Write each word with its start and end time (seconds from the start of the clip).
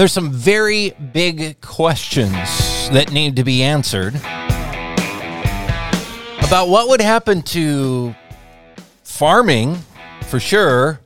There's 0.00 0.14
some 0.14 0.32
very 0.32 0.92
big 1.12 1.60
questions 1.60 2.32
that 2.88 3.12
need 3.12 3.36
to 3.36 3.44
be 3.44 3.62
answered 3.62 4.14
about 6.42 6.70
what 6.70 6.88
would 6.88 7.02
happen 7.02 7.42
to 7.42 8.14
farming, 9.04 9.76
for 10.22 10.40
sure, 10.40 11.02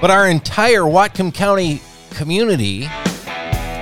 but 0.00 0.10
our 0.10 0.26
entire 0.26 0.84
Whatcom 0.84 1.34
County 1.34 1.82
community 2.12 2.88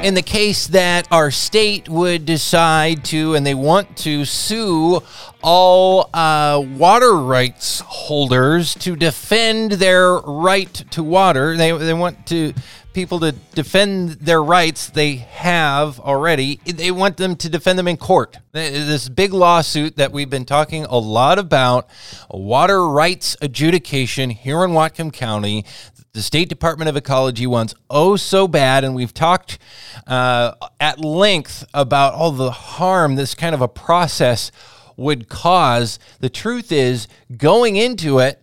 in 0.02 0.14
the 0.14 0.22
case 0.22 0.68
that 0.68 1.08
our 1.10 1.30
state 1.30 1.88
would 1.88 2.24
decide 2.24 3.04
to 3.04 3.34
and 3.34 3.44
they 3.44 3.54
want 3.54 3.96
to 3.96 4.24
sue 4.24 5.02
all 5.42 6.08
uh, 6.14 6.62
water 6.76 7.16
rights 7.16 7.80
holders 7.80 8.74
to 8.76 8.94
defend 8.94 9.72
their 9.72 10.14
right 10.18 10.72
to 10.72 11.02
water. 11.02 11.56
They, 11.56 11.72
they 11.72 11.94
want 11.94 12.26
to 12.28 12.54
people 12.92 13.20
to 13.20 13.32
defend 13.54 14.10
their 14.10 14.42
rights 14.42 14.88
they 14.90 15.16
have 15.16 16.00
already. 16.00 16.60
They 16.64 16.90
want 16.90 17.16
them 17.16 17.36
to 17.36 17.48
defend 17.48 17.78
them 17.78 17.88
in 17.88 17.96
court. 17.96 18.38
This 18.52 19.08
big 19.08 19.32
lawsuit 19.32 19.96
that 19.96 20.12
we've 20.12 20.30
been 20.30 20.44
talking 20.44 20.84
a 20.84 20.98
lot 20.98 21.38
about, 21.38 21.88
water 22.30 22.88
rights 22.88 23.36
adjudication 23.40 24.30
here 24.30 24.64
in 24.64 24.70
Whatcom 24.70 25.12
County 25.12 25.64
the 26.12 26.22
State 26.22 26.48
Department 26.48 26.88
of 26.88 26.96
Ecology 26.96 27.46
wants 27.46 27.74
oh 27.90 28.16
so 28.16 28.48
bad, 28.48 28.84
and 28.84 28.94
we've 28.94 29.14
talked 29.14 29.58
uh, 30.06 30.52
at 30.80 31.00
length 31.00 31.64
about 31.74 32.14
all 32.14 32.32
the 32.32 32.50
harm 32.50 33.16
this 33.16 33.34
kind 33.34 33.54
of 33.54 33.60
a 33.60 33.68
process 33.68 34.50
would 34.96 35.28
cause. 35.28 35.98
The 36.20 36.28
truth 36.28 36.72
is, 36.72 37.08
going 37.36 37.76
into 37.76 38.18
it, 38.18 38.42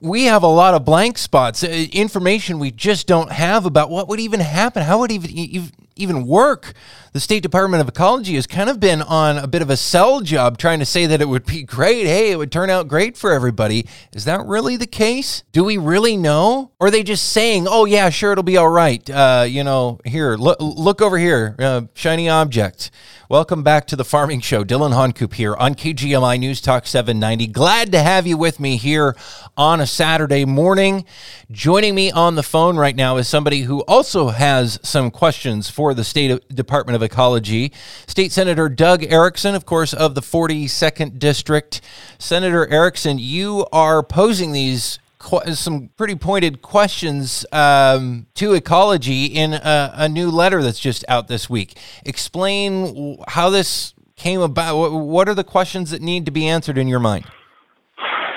we 0.00 0.24
have 0.24 0.42
a 0.42 0.48
lot 0.48 0.74
of 0.74 0.84
blank 0.84 1.18
spots, 1.18 1.62
uh, 1.62 1.86
information 1.92 2.58
we 2.58 2.70
just 2.70 3.06
don't 3.06 3.32
have 3.32 3.66
about 3.66 3.90
what 3.90 4.08
would 4.08 4.20
even 4.20 4.40
happen, 4.40 4.82
how 4.82 5.00
would 5.00 5.12
even 5.12 5.70
even 5.96 6.26
work. 6.26 6.72
The 7.12 7.20
State 7.20 7.42
Department 7.42 7.82
of 7.82 7.88
Ecology 7.88 8.36
has 8.36 8.46
kind 8.46 8.70
of 8.70 8.80
been 8.80 9.02
on 9.02 9.36
a 9.36 9.46
bit 9.46 9.60
of 9.60 9.68
a 9.68 9.76
sell 9.76 10.22
job 10.22 10.56
trying 10.56 10.78
to 10.78 10.86
say 10.86 11.04
that 11.06 11.20
it 11.20 11.28
would 11.28 11.44
be 11.44 11.62
great. 11.62 12.06
Hey, 12.06 12.30
it 12.30 12.36
would 12.36 12.50
turn 12.50 12.70
out 12.70 12.88
great 12.88 13.16
for 13.16 13.32
everybody. 13.32 13.86
Is 14.14 14.24
that 14.24 14.46
really 14.46 14.76
the 14.76 14.86
case? 14.86 15.42
Do 15.52 15.64
we 15.64 15.76
really 15.76 16.16
know? 16.16 16.70
Or 16.80 16.86
are 16.86 16.90
they 16.90 17.02
just 17.02 17.30
saying, 17.30 17.66
oh, 17.68 17.84
yeah, 17.84 18.08
sure, 18.08 18.32
it'll 18.32 18.42
be 18.42 18.56
all 18.56 18.68
right? 18.68 19.08
Uh, 19.10 19.44
you 19.46 19.62
know, 19.62 20.00
here, 20.04 20.36
look, 20.36 20.56
look 20.60 21.02
over 21.02 21.18
here, 21.18 21.54
uh, 21.58 21.82
shiny 21.94 22.28
object. 22.28 22.90
Welcome 23.28 23.62
back 23.62 23.86
to 23.86 23.96
the 23.96 24.04
Farming 24.04 24.40
Show. 24.40 24.62
Dylan 24.64 24.92
Honcoop 24.92 25.34
here 25.34 25.54
on 25.54 25.74
KGMI 25.74 26.38
News 26.38 26.60
Talk 26.60 26.86
790. 26.86 27.46
Glad 27.46 27.92
to 27.92 28.02
have 28.02 28.26
you 28.26 28.36
with 28.36 28.60
me 28.60 28.76
here 28.76 29.16
on 29.56 29.80
a 29.80 29.86
Saturday 29.86 30.44
morning. 30.44 31.04
Joining 31.50 31.94
me 31.94 32.10
on 32.10 32.34
the 32.34 32.42
phone 32.42 32.76
right 32.76 32.96
now 32.96 33.16
is 33.16 33.28
somebody 33.28 33.62
who 33.62 33.80
also 33.82 34.28
has 34.28 34.78
some 34.82 35.10
questions 35.10 35.68
for 35.68 35.94
the 35.94 36.04
State 36.04 36.48
Department 36.48 36.96
of 36.96 37.02
Ecology. 37.02 37.72
State 38.06 38.32
Senator 38.32 38.68
Doug 38.68 39.02
Ericksen, 39.02 39.54
of 39.54 39.66
course, 39.66 39.92
of 39.92 40.14
the 40.14 40.22
42nd 40.22 41.18
District. 41.18 41.80
Senator 42.18 42.66
Ericksen, 42.66 43.16
you 43.18 43.66
are 43.72 44.02
posing 44.02 44.52
these 44.52 44.98
some 45.54 45.88
pretty 45.96 46.16
pointed 46.16 46.62
questions 46.62 47.46
um, 47.52 48.26
to 48.34 48.54
ecology 48.54 49.26
in 49.26 49.54
a, 49.54 49.92
a, 49.94 50.08
new 50.08 50.28
letter 50.28 50.60
that's 50.64 50.80
just 50.80 51.04
out 51.08 51.28
this 51.28 51.48
week. 51.48 51.78
Explain 52.04 53.18
how 53.28 53.48
this 53.48 53.94
came 54.16 54.40
about. 54.40 54.90
What 54.90 55.28
are 55.28 55.34
the 55.34 55.44
questions 55.44 55.92
that 55.92 56.02
need 56.02 56.26
to 56.26 56.32
be 56.32 56.48
answered 56.48 56.76
in 56.76 56.88
your 56.88 56.98
mind? 56.98 57.24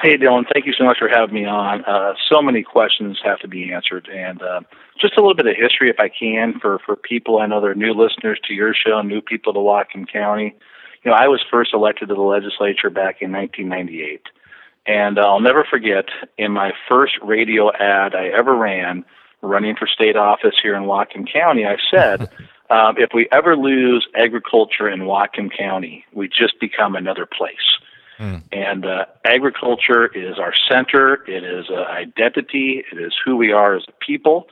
Hey, 0.06 0.18
Dylan, 0.18 0.44
thank 0.54 0.68
you 0.68 0.74
so 0.78 0.84
much 0.84 1.00
for 1.00 1.10
having 1.10 1.34
me 1.34 1.46
on. 1.46 1.84
Uh, 1.84 2.14
so 2.30 2.40
many 2.40 2.62
questions 2.62 3.18
have 3.24 3.40
to 3.40 3.48
be 3.48 3.74
answered, 3.74 4.08
and 4.08 4.40
uh, 4.40 4.62
just 5.02 5.18
a 5.18 5.20
little 5.20 5.34
bit 5.34 5.48
of 5.48 5.56
history, 5.60 5.90
if 5.90 6.00
I 6.00 6.10
can, 6.10 6.60
for, 6.60 6.78
for 6.86 6.96
people. 6.96 7.40
I 7.40 7.48
know 7.48 7.60
there 7.60 7.72
are 7.72 7.74
new 7.74 7.92
listeners 7.92 8.40
to 8.48 8.54
your 8.54 8.76
show, 8.76 9.02
new 9.02 9.20
people 9.20 9.52
to 9.54 9.58
Whatcom 9.58 10.08
County. 10.08 10.56
You 11.04 11.10
know, 11.10 11.18
I 11.18 11.28
was 11.28 11.44
first 11.50 11.74
elected 11.74 12.10
to 12.10 12.14
the 12.14 12.22
legislature 12.22 12.92
back 12.92 13.24
in 13.24 13.32
1998. 13.32 14.22
And 14.86 15.18
I'll 15.18 15.40
never 15.40 15.66
forget 15.68 16.06
in 16.38 16.52
my 16.52 16.74
first 16.88 17.14
radio 17.24 17.74
ad 17.74 18.14
I 18.14 18.28
ever 18.28 18.56
ran, 18.56 19.06
running 19.42 19.76
for 19.76 19.88
state 19.88 20.16
office 20.16 20.54
here 20.62 20.76
in 20.76 20.84
Whatcom 20.84 21.26
County, 21.34 21.66
I 21.66 21.78
said, 21.90 22.30
um, 22.70 22.94
if 23.00 23.10
we 23.12 23.28
ever 23.32 23.58
lose 23.58 24.08
agriculture 24.16 24.88
in 24.88 25.00
Whatcom 25.00 25.50
County, 25.52 26.06
we 26.14 26.28
just 26.28 26.60
become 26.60 26.96
another 26.96 27.26
place. 27.26 27.56
Mm. 28.20 28.44
And 28.52 28.86
uh, 28.86 29.06
agriculture 29.26 30.08
is 30.08 30.40
our 30.40 30.54
center, 30.70 31.24
it 31.28 31.44
is 31.44 31.66
uh, 31.70 31.84
identity, 31.84 32.84
it 32.92 32.98
is 32.98 33.14
who 33.24 33.36
we 33.36 33.52
are 33.52 33.76
as 33.76 33.84
a 33.88 34.06
people. 34.06 34.48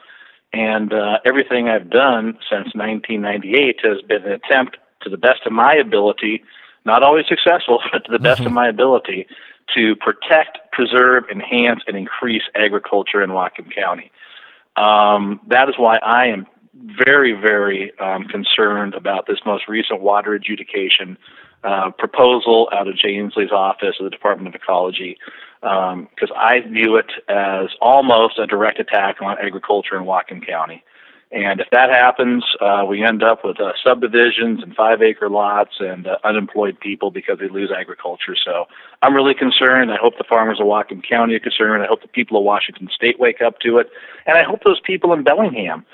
And 0.51 0.93
uh, 0.93 1.19
everything 1.25 1.67
I've 1.67 1.89
done 1.89 2.37
since 2.49 2.75
1998 2.75 3.79
has 3.83 4.01
been 4.01 4.23
an 4.23 4.33
attempt 4.33 4.77
to 5.01 5.09
the 5.09 5.17
best 5.17 5.41
of 5.45 5.51
my 5.51 5.73
ability, 5.73 6.43
not 6.85 7.03
always 7.03 7.25
successful, 7.27 7.79
but 7.91 8.05
to 8.05 8.11
the 8.11 8.19
best 8.19 8.39
mm-hmm. 8.39 8.47
of 8.47 8.53
my 8.53 8.67
ability, 8.67 9.27
to 9.75 9.95
protect, 9.95 10.59
preserve, 10.71 11.23
enhance, 11.31 11.81
and 11.87 11.97
increase 11.97 12.43
agriculture 12.55 13.23
in 13.23 13.31
Whatcom 13.31 13.73
County. 13.73 14.11
Um, 14.75 15.39
that 15.47 15.69
is 15.69 15.75
why 15.77 15.97
I 15.97 16.27
am 16.27 16.47
very, 16.73 17.33
very 17.33 17.91
um, 17.99 18.25
concerned 18.25 18.95
about 18.95 19.27
this 19.27 19.39
most 19.45 19.67
recent 19.67 20.01
water 20.01 20.33
adjudication 20.33 21.17
uh, 21.63 21.91
proposal 21.91 22.69
out 22.73 22.87
of 22.87 22.97
Jay 22.97 23.13
Inslee's 23.13 23.51
office 23.51 23.95
of 23.99 24.05
the 24.05 24.09
Department 24.09 24.53
of 24.53 24.55
Ecology, 24.55 25.17
because 25.61 26.29
um, 26.31 26.35
I 26.35 26.59
view 26.61 26.97
it 26.97 27.11
as 27.29 27.69
almost 27.79 28.37
a 28.37 28.45
direct 28.47 28.79
attack 28.79 29.21
on 29.21 29.37
agriculture 29.39 29.97
in 29.97 30.03
Whatcom 30.03 30.45
County. 30.45 30.83
And 31.31 31.59
if 31.59 31.67
that 31.71 31.89
happens, 31.89 32.43
uh, 32.61 32.85
we 32.87 33.03
end 33.03 33.23
up 33.23 33.43
with 33.43 33.59
uh, 33.59 33.71
subdivisions 33.83 34.61
and 34.61 34.75
five 34.75 35.01
acre 35.01 35.29
lots 35.29 35.71
and 35.79 36.05
uh, 36.05 36.17
unemployed 36.23 36.79
people 36.79 37.09
because 37.09 37.39
they 37.39 37.47
lose 37.47 37.71
agriculture. 37.75 38.35
So 38.35 38.65
I'm 39.01 39.15
really 39.15 39.33
concerned. 39.33 39.91
I 39.91 39.97
hope 39.99 40.19
the 40.19 40.25
farmers 40.29 40.59
of 40.59 40.67
Whatcom 40.67 41.01
County 41.07 41.33
are 41.33 41.39
concerned. 41.39 41.81
I 41.81 41.87
hope 41.87 42.03
the 42.03 42.07
people 42.07 42.37
of 42.37 42.43
Washington 42.43 42.87
State 42.93 43.19
wake 43.19 43.41
up 43.41 43.57
to 43.61 43.79
it. 43.79 43.89
And 44.27 44.37
I 44.37 44.43
hope 44.43 44.63
those 44.63 44.79
people 44.81 45.11
in 45.11 45.23
Bellingham 45.23 45.85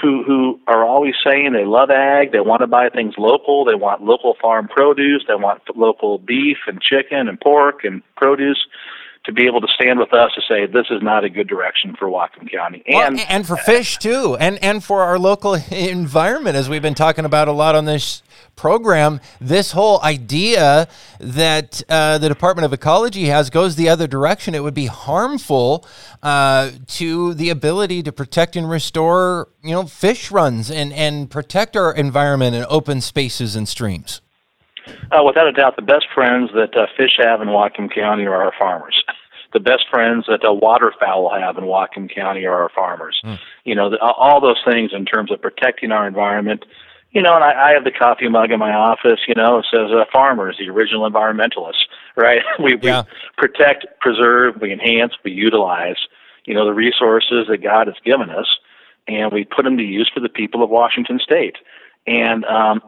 who, 0.00 0.22
who 0.22 0.60
are 0.66 0.84
always 0.84 1.14
saying 1.24 1.52
they 1.52 1.64
love 1.64 1.90
ag, 1.90 2.32
they 2.32 2.40
want 2.40 2.60
to 2.60 2.66
buy 2.66 2.88
things 2.88 3.14
local, 3.18 3.64
they 3.64 3.74
want 3.74 4.02
local 4.02 4.36
farm 4.40 4.68
produce, 4.68 5.24
they 5.26 5.34
want 5.34 5.62
local 5.76 6.18
beef 6.18 6.58
and 6.66 6.80
chicken 6.80 7.28
and 7.28 7.40
pork 7.40 7.84
and 7.84 8.02
produce 8.16 8.66
to 9.28 9.34
be 9.34 9.44
able 9.44 9.60
to 9.60 9.68
stand 9.68 9.98
with 9.98 10.14
us 10.14 10.32
to 10.34 10.40
say 10.48 10.64
this 10.64 10.86
is 10.90 11.02
not 11.02 11.22
a 11.22 11.28
good 11.28 11.46
direction 11.46 11.94
for 11.98 12.08
Whatcom 12.08 12.50
County 12.50 12.82
and 12.86 13.16
well, 13.16 13.26
and 13.28 13.46
for 13.46 13.58
fish 13.58 13.98
too, 13.98 14.38
and 14.40 14.58
and 14.64 14.82
for 14.82 15.02
our 15.02 15.18
local 15.18 15.54
environment, 15.70 16.56
as 16.56 16.70
we've 16.70 16.82
been 16.82 16.94
talking 16.94 17.26
about 17.26 17.46
a 17.46 17.52
lot 17.52 17.74
on 17.74 17.84
this 17.84 18.22
program. 18.56 19.20
This 19.38 19.72
whole 19.72 20.02
idea 20.02 20.88
that 21.20 21.82
uh, 21.90 22.16
the 22.16 22.28
Department 22.28 22.64
of 22.64 22.72
Ecology 22.72 23.26
has 23.26 23.50
goes 23.50 23.76
the 23.76 23.90
other 23.90 24.06
direction. 24.06 24.54
It 24.54 24.62
would 24.62 24.74
be 24.74 24.86
harmful 24.86 25.86
uh, 26.22 26.70
to 26.86 27.34
the 27.34 27.50
ability 27.50 28.02
to 28.04 28.12
protect 28.12 28.56
and 28.56 28.68
restore, 28.68 29.50
you 29.62 29.72
know, 29.72 29.84
fish 29.84 30.30
runs 30.30 30.70
and 30.70 30.90
and 30.94 31.30
protect 31.30 31.76
our 31.76 31.92
environment 31.92 32.56
and 32.56 32.64
open 32.70 33.02
spaces 33.02 33.54
and 33.54 33.68
streams. 33.68 34.22
Uh, 35.10 35.22
without 35.22 35.46
a 35.46 35.52
doubt, 35.52 35.76
the 35.76 35.82
best 35.82 36.06
friends 36.14 36.50
that 36.54 36.76
uh, 36.76 36.86
fish 36.96 37.18
have 37.18 37.40
in 37.40 37.48
Whatcom 37.48 37.94
County 37.94 38.24
are 38.24 38.42
our 38.42 38.52
farmers. 38.58 39.02
The 39.52 39.60
best 39.60 39.84
friends 39.90 40.26
that 40.28 40.46
uh, 40.46 40.52
waterfowl 40.52 41.30
have 41.38 41.56
in 41.56 41.64
Whatcom 41.64 42.14
County 42.14 42.44
are 42.44 42.62
our 42.62 42.70
farmers. 42.74 43.20
Mm. 43.24 43.38
You 43.64 43.74
know, 43.74 43.90
the, 43.90 43.98
all 44.00 44.40
those 44.40 44.60
things 44.68 44.90
in 44.94 45.04
terms 45.04 45.32
of 45.32 45.40
protecting 45.40 45.92
our 45.92 46.06
environment. 46.06 46.64
You 47.12 47.22
know, 47.22 47.34
and 47.34 47.42
I, 47.42 47.70
I 47.70 47.72
have 47.72 47.84
the 47.84 47.90
coffee 47.90 48.28
mug 48.28 48.50
in 48.50 48.58
my 48.58 48.72
office. 48.72 49.20
You 49.26 49.34
know, 49.34 49.58
it 49.58 49.66
says 49.72 49.90
uh, 49.90 50.04
"Farmers, 50.12 50.56
the 50.58 50.68
original 50.68 51.08
environmentalists." 51.10 51.82
Right? 52.16 52.42
we, 52.60 52.76
yeah. 52.82 53.02
we 53.02 53.12
protect, 53.36 53.86
preserve, 54.00 54.56
we 54.60 54.72
enhance, 54.72 55.12
we 55.24 55.30
utilize. 55.30 55.94
You 56.46 56.54
know, 56.54 56.64
the 56.64 56.74
resources 56.74 57.46
that 57.48 57.62
God 57.62 57.86
has 57.86 57.94
given 58.04 58.28
us, 58.28 58.46
and 59.06 59.30
we 59.32 59.44
put 59.44 59.62
them 59.62 59.76
to 59.76 59.84
use 59.84 60.10
for 60.12 60.18
the 60.18 60.28
people 60.28 60.64
of 60.64 60.68
Washington 60.68 61.20
State. 61.22 61.54
And 62.08 62.44
um, 62.46 62.82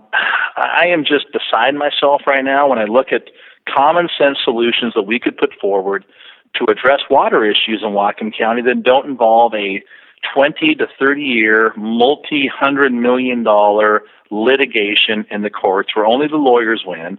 I 0.56 0.86
am 0.86 1.04
just 1.04 1.26
beside 1.32 1.76
myself 1.76 2.22
right 2.26 2.44
now 2.44 2.68
when 2.68 2.80
I 2.80 2.86
look 2.86 3.12
at 3.12 3.30
common 3.68 4.08
sense 4.18 4.38
solutions 4.42 4.94
that 4.94 5.02
we 5.02 5.20
could 5.20 5.36
put 5.36 5.52
forward 5.60 6.04
to 6.54 6.64
address 6.70 7.00
water 7.10 7.44
issues 7.44 7.82
in 7.82 7.90
Whatcom 7.90 8.36
County 8.36 8.62
that 8.62 8.82
don't 8.82 9.08
involve 9.08 9.54
a 9.54 9.82
20 10.34 10.74
to 10.76 10.86
30 10.98 11.22
year, 11.22 11.72
multi 11.76 12.46
hundred 12.46 12.92
million 12.92 13.42
dollar 13.42 14.02
litigation 14.30 15.24
in 15.30 15.42
the 15.42 15.50
courts 15.50 15.94
where 15.94 16.06
only 16.06 16.28
the 16.28 16.36
lawyers 16.36 16.82
win 16.86 17.18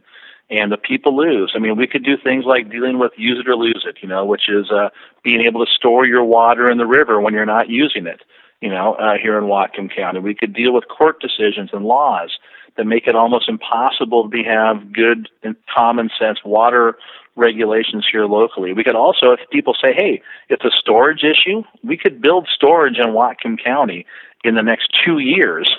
and 0.50 0.72
the 0.72 0.78
people 0.78 1.16
lose. 1.16 1.54
I 1.56 1.60
mean, 1.60 1.78
we 1.78 1.88
could 1.88 2.04
do 2.04 2.18
things 2.18 2.46
like 2.46 2.70
dealing 2.70 3.00
with 3.00 3.12
use 3.18 3.40
it 3.40 3.50
or 3.50 3.56
lose 3.56 3.86
it, 3.88 3.98
you 4.02 4.08
know, 4.08 4.26
which 4.26 4.50
is 4.50 4.70
uh, 4.70 4.90
being 5.24 5.42
able 5.42 5.66
to 5.66 5.72
store 5.72 6.06
your 6.06 6.24
water 6.24 6.70
in 6.70 6.78
the 6.78 6.86
river 6.86 7.20
when 7.20 7.34
you're 7.34 7.46
not 7.46 7.70
using 7.70 8.06
it 8.06 8.22
you 8.62 8.70
know, 8.70 8.94
uh, 8.94 9.18
here 9.22 9.38
in 9.38 9.46
Whatcom 9.46 9.94
County. 9.94 10.20
We 10.20 10.36
could 10.36 10.54
deal 10.54 10.72
with 10.72 10.88
court 10.88 11.20
decisions 11.20 11.72
and 11.74 11.84
laws 11.84 12.38
that 12.78 12.86
make 12.86 13.08
it 13.08 13.16
almost 13.16 13.50
impossible 13.50 14.30
to 14.30 14.44
have 14.44 14.94
good 14.94 15.30
and 15.44 15.56
common 15.76 16.10
sense 16.18 16.40
water 16.46 16.96
regulations 17.36 18.06
here 18.12 18.26
locally. 18.26 18.74
We 18.74 18.84
could 18.84 18.96
also, 18.96 19.32
if 19.32 19.40
people 19.52 19.74
say, 19.74 19.94
hey, 19.94 20.22
it's 20.50 20.66
a 20.66 20.72
storage 20.78 21.24
issue, 21.24 21.64
we 21.84 21.98
could 21.98 22.22
build 22.22 22.48
storage 22.54 22.98
in 22.98 23.08
Whatcom 23.08 23.62
County 23.64 24.06
in 24.44 24.56
the 24.56 24.64
next 24.64 24.90
two 25.06 25.20
years 25.20 25.70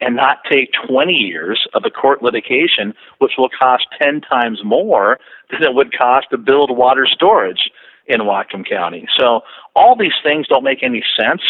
and 0.00 0.16
not 0.16 0.38
take 0.50 0.70
20 0.88 1.12
years 1.12 1.66
of 1.74 1.84
a 1.84 1.90
court 1.90 2.22
litigation, 2.22 2.94
which 3.18 3.32
will 3.36 3.50
cost 3.50 3.86
10 4.00 4.22
times 4.22 4.60
more 4.64 5.18
than 5.50 5.62
it 5.62 5.74
would 5.74 5.96
cost 5.96 6.28
to 6.30 6.38
build 6.38 6.76
water 6.76 7.06
storage 7.06 7.70
in 8.06 8.20
Whatcom 8.20 8.68
County. 8.68 9.06
So 9.18 9.42
all 9.76 9.96
these 9.96 10.14
things 10.22 10.46
don't 10.48 10.64
make 10.64 10.82
any 10.82 11.02
sense. 11.18 11.42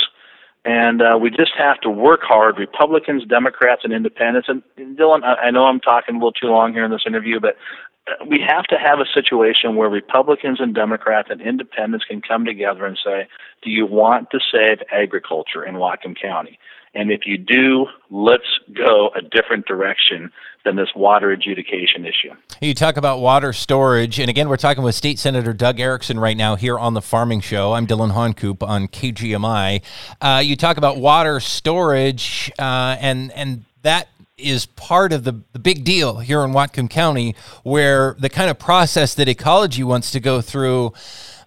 And 0.65 1.01
uh, 1.01 1.19
we 1.19 1.31
just 1.31 1.53
have 1.57 1.81
to 1.81 1.89
work 1.89 2.21
hard, 2.23 2.59
Republicans, 2.59 3.25
Democrats, 3.25 3.81
and 3.83 3.95
Independents. 3.95 4.47
And 4.49 4.63
Dylan, 4.99 5.25
I, 5.25 5.47
I 5.47 5.51
know 5.51 5.65
I'm 5.65 5.81
talking 5.81 6.17
a 6.17 6.19
little 6.19 6.33
too 6.33 6.49
long 6.49 6.75
here 6.75 6.85
in 6.85 6.91
this 6.91 7.05
interview, 7.07 7.41
but 7.41 7.57
we 8.27 8.41
have 8.47 8.65
to 8.65 8.77
have 8.77 8.99
a 8.99 9.07
situation 9.15 9.77
where 9.77 9.89
Republicans 9.89 10.61
and 10.61 10.75
Democrats 10.75 11.29
and 11.31 11.41
Independents 11.41 12.05
can 12.05 12.21
come 12.21 12.45
together 12.45 12.85
and 12.87 12.99
say, 13.05 13.29
"Do 13.63 13.71
you 13.71 13.87
want 13.87 14.31
to 14.31 14.41
save 14.53 14.83
agriculture 14.91 15.65
in 15.65 15.77
Whatcom 15.77 16.21
County?" 16.21 16.59
And 16.95 17.13
if 17.13 17.21
you 17.25 17.39
do, 17.39 17.87
let's 18.11 18.59
go 18.75 19.11
a 19.15 19.23
different 19.23 19.67
direction 19.67 20.33
than 20.65 20.77
this 20.77 20.89
water 20.95 21.31
adjudication 21.31 22.05
issue. 22.05 22.35
You 22.61 22.75
talk 22.75 22.97
about 22.97 23.21
water 23.21 23.53
storage, 23.53 24.19
and 24.19 24.29
again, 24.29 24.49
we're 24.49 24.57
talking 24.57 24.83
with 24.83 24.95
State 24.95 25.19
Senator 25.19 25.53
Doug 25.53 25.79
Ericksen 25.79 26.21
right 26.21 26.37
now 26.37 26.57
here 26.57 26.79
on 26.79 26.95
the 26.95 27.01
Farming 27.01 27.41
Show. 27.41 27.73
I'm 27.75 27.87
Dylan 27.87 28.11
Honcoop 28.11 28.63
on 28.63 28.89
KGMI. 28.89 29.83
Uh, 30.21 30.43
you 30.45 30.57
talk 30.57 30.77
about 30.77 30.97
water 30.97 31.39
storage, 31.39 32.51
uh, 32.59 32.97
and 33.01 33.33
and 33.33 33.65
that 33.83 34.09
is 34.41 34.67
part 34.67 35.13
of 35.13 35.25
the, 35.25 35.41
the 35.53 35.59
big 35.59 35.85
deal 35.85 36.19
here 36.19 36.43
in 36.43 36.53
Whatcom 36.53 36.89
County, 36.89 37.35
where 37.63 38.17
the 38.19 38.29
kind 38.29 38.51
of 38.51 38.59
process 38.59 39.15
that 39.15 39.29
ecology 39.29 39.83
wants 39.85 40.11
to 40.13 40.21
go 40.21 40.41
through 40.41 40.93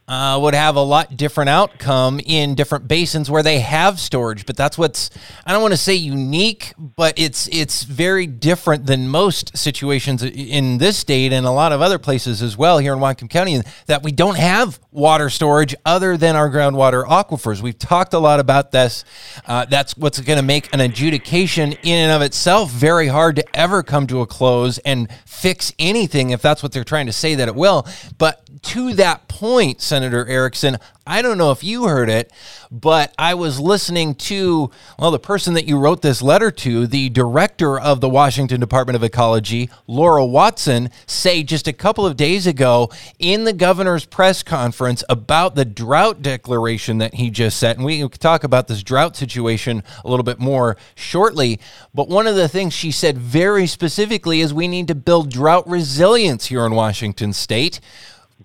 uh, 0.08 0.38
would 0.42 0.54
have 0.54 0.76
a 0.76 0.82
lot 0.82 1.16
different 1.16 1.50
outcome 1.50 2.20
in 2.26 2.56
different 2.56 2.88
basins 2.88 3.32
where 3.32 3.44
they 3.44 3.60
have 3.60 4.00
storage. 4.00 4.46
But 4.46 4.58
that's 4.58 4.78
what's 4.78 5.10
I 5.46 5.54
don't 5.54 5.62
want 5.62 5.74
to 5.74 5.78
say 5.78 5.96
unique, 5.96 6.74
but 6.78 7.18
it's 7.18 7.48
it's 7.52 7.84
very 7.84 8.28
different 8.28 8.86
than 8.86 9.08
most 9.08 9.58
situations 9.58 10.24
in 10.24 10.78
this 10.78 10.98
state 10.98 11.32
and 11.32 11.46
a 11.46 11.52
lot 11.52 11.72
of 11.72 11.82
other 11.82 12.00
places 12.00 12.42
as 12.42 12.58
well 12.58 12.80
here 12.80 12.94
in 12.94 13.00
Whatcom 13.00 13.30
County 13.30 13.62
that 13.86 14.04
we 14.04 14.12
don't 14.12 14.38
have 14.38 14.80
water 14.92 15.30
storage 15.30 15.74
other 15.86 16.18
than 16.18 16.36
our 16.36 16.50
groundwater 16.50 17.06
aquifers. 17.06 17.62
We've 17.62 17.78
talked 17.78 18.14
a 18.14 18.20
lot 18.20 18.40
about 18.40 18.72
this. 18.72 19.06
Uh, 19.46 19.66
that's 19.66 19.98
what's 19.98 20.20
going 20.20 20.38
to 20.38 20.46
make 20.46 20.74
an 20.74 20.82
adjudication 20.82 21.74
in 21.84 22.04
and 22.04 22.12
of 22.12 22.22
itself 22.22 22.72
very 22.72 23.08
hard 23.08 23.38
to 23.38 23.46
ever 23.56 23.84
come 23.84 24.08
to 24.08 24.22
a 24.22 24.28
close 24.28 24.78
and 24.80 25.08
fix 25.26 25.74
anything 25.80 26.30
if 26.30 26.42
that's 26.42 26.62
what 26.62 26.72
they're 26.72 26.84
trying 26.84 27.06
to 27.06 27.14
say 27.14 27.36
that 27.36 27.48
it 27.48 27.56
will. 27.56 27.88
But 28.18 28.44
to 28.64 28.94
that 28.94 29.28
point, 29.28 29.82
Senator 29.94 30.26
Ericksen, 30.26 30.82
I 31.06 31.22
don't 31.22 31.38
know 31.38 31.52
if 31.52 31.64
you 31.64 31.84
heard 31.84 32.10
it, 32.10 32.32
but 32.72 33.14
I 33.20 33.36
was 33.36 33.60
listening 33.60 34.16
to, 34.16 34.72
well, 34.98 35.12
the 35.12 35.20
person 35.20 35.54
that 35.54 35.68
you 35.68 35.78
wrote 35.78 36.02
this 36.02 36.24
letter 36.24 36.50
to, 36.50 36.88
the 36.88 37.10
director 37.10 37.80
of 37.80 38.02
the 38.02 38.10
Washington 38.10 38.60
Department 38.60 38.96
of 38.96 39.04
Ecology, 39.04 39.70
Laura 39.86 40.26
Watson, 40.26 40.90
say 41.06 41.44
just 41.44 41.68
a 41.68 41.74
couple 41.74 42.08
of 42.08 42.18
days 42.18 42.48
ago 42.48 42.90
in 43.20 43.44
the 43.44 43.54
governor's 43.54 44.04
press 44.04 44.42
conference 44.42 45.04
about 45.10 45.54
the 45.54 45.64
drought 45.64 46.24
declaration 46.24 46.98
that 46.98 47.14
he 47.14 47.30
just 47.30 47.58
set. 47.58 47.76
And 47.76 47.86
we 47.86 48.00
can 48.00 48.10
talk 48.10 48.44
about 48.44 48.68
this 48.68 48.82
drought 48.82 49.16
situation 49.16 49.84
a 50.04 50.10
little 50.10 50.24
bit 50.24 50.40
more 50.40 50.76
shortly. 50.96 51.60
But 51.94 52.10
one 52.10 52.26
of 52.26 52.36
the 52.36 52.48
things 52.48 52.74
she 52.74 52.90
said 52.90 53.20
very 53.20 53.68
specifically 53.68 54.42
is 54.42 54.56
we 54.56 54.68
need 54.68 54.88
to 54.88 54.96
build 54.96 55.30
drought 55.30 55.70
resilience 55.70 56.48
here 56.48 56.66
in 56.66 56.74
Washington 56.74 57.32
state. 57.32 57.80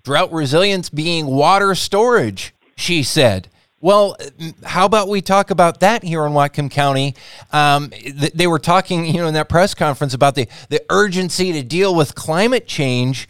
Drought 0.09 0.33
resilience 0.33 0.89
being 0.89 1.27
water 1.27 1.75
storage, 1.75 2.55
she 2.75 3.03
said. 3.03 3.47
Well, 3.79 4.17
how 4.63 4.87
about 4.87 5.07
we 5.07 5.21
talk 5.21 5.51
about 5.51 5.81
that 5.81 6.01
here 6.01 6.25
in 6.25 6.31
Whatcom 6.31 6.71
County? 6.71 7.13
Um, 7.53 7.91
th- 7.91 8.33
they 8.33 8.47
were 8.47 8.57
talking, 8.57 9.05
you 9.05 9.21
know, 9.21 9.27
in 9.27 9.35
that 9.35 9.49
press 9.49 9.75
conference 9.75 10.15
about 10.15 10.33
the, 10.33 10.47
the 10.69 10.83
urgency 10.89 11.53
to 11.53 11.61
deal 11.61 11.93
with 11.93 12.15
climate 12.15 12.65
change. 12.65 13.29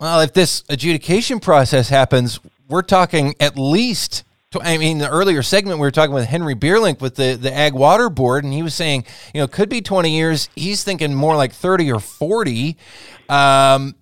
Well, 0.00 0.20
if 0.20 0.32
this 0.32 0.64
adjudication 0.70 1.40
process 1.40 1.90
happens, 1.90 2.40
we're 2.70 2.80
talking 2.80 3.34
at 3.38 3.58
least. 3.58 4.24
I 4.58 4.78
mean, 4.78 4.96
the 4.96 5.10
earlier 5.10 5.42
segment 5.42 5.78
we 5.78 5.86
were 5.86 5.90
talking 5.90 6.14
with 6.14 6.24
Henry 6.24 6.54
Bierlink 6.54 7.02
with 7.02 7.16
the, 7.16 7.36
the 7.38 7.52
Ag 7.52 7.74
Water 7.74 8.08
Board, 8.08 8.44
and 8.44 8.52
he 8.54 8.62
was 8.62 8.74
saying, 8.74 9.04
you 9.34 9.42
know, 9.42 9.46
could 9.46 9.68
be 9.68 9.82
20 9.82 10.08
years. 10.08 10.48
He's 10.56 10.84
thinking 10.84 11.12
more 11.12 11.36
like 11.36 11.52
30 11.52 11.92
or 11.92 12.00
40. 12.00 12.78
Um, 13.28 13.94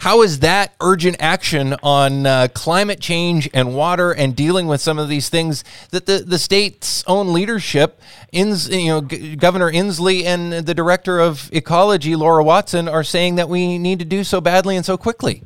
how 0.00 0.22
is 0.22 0.40
that 0.40 0.74
urgent 0.80 1.16
action 1.20 1.74
on 1.82 2.26
uh, 2.26 2.48
climate 2.52 3.00
change 3.00 3.48
and 3.54 3.74
water 3.74 4.12
and 4.12 4.36
dealing 4.36 4.66
with 4.66 4.80
some 4.80 4.98
of 4.98 5.08
these 5.08 5.28
things 5.28 5.64
that 5.90 6.06
the, 6.06 6.18
the 6.18 6.38
state's 6.38 7.04
own 7.06 7.32
leadership, 7.32 8.00
Ins, 8.32 8.68
you 8.68 8.88
know, 8.88 9.00
G- 9.00 9.36
Governor 9.36 9.70
Inslee 9.70 10.24
and 10.24 10.52
the 10.52 10.74
director 10.74 11.20
of 11.20 11.48
ecology, 11.52 12.16
Laura 12.16 12.42
Watson, 12.42 12.88
are 12.88 13.04
saying 13.04 13.36
that 13.36 13.48
we 13.48 13.78
need 13.78 13.98
to 14.00 14.04
do 14.04 14.24
so 14.24 14.40
badly 14.40 14.76
and 14.76 14.84
so 14.84 14.96
quickly? 14.96 15.42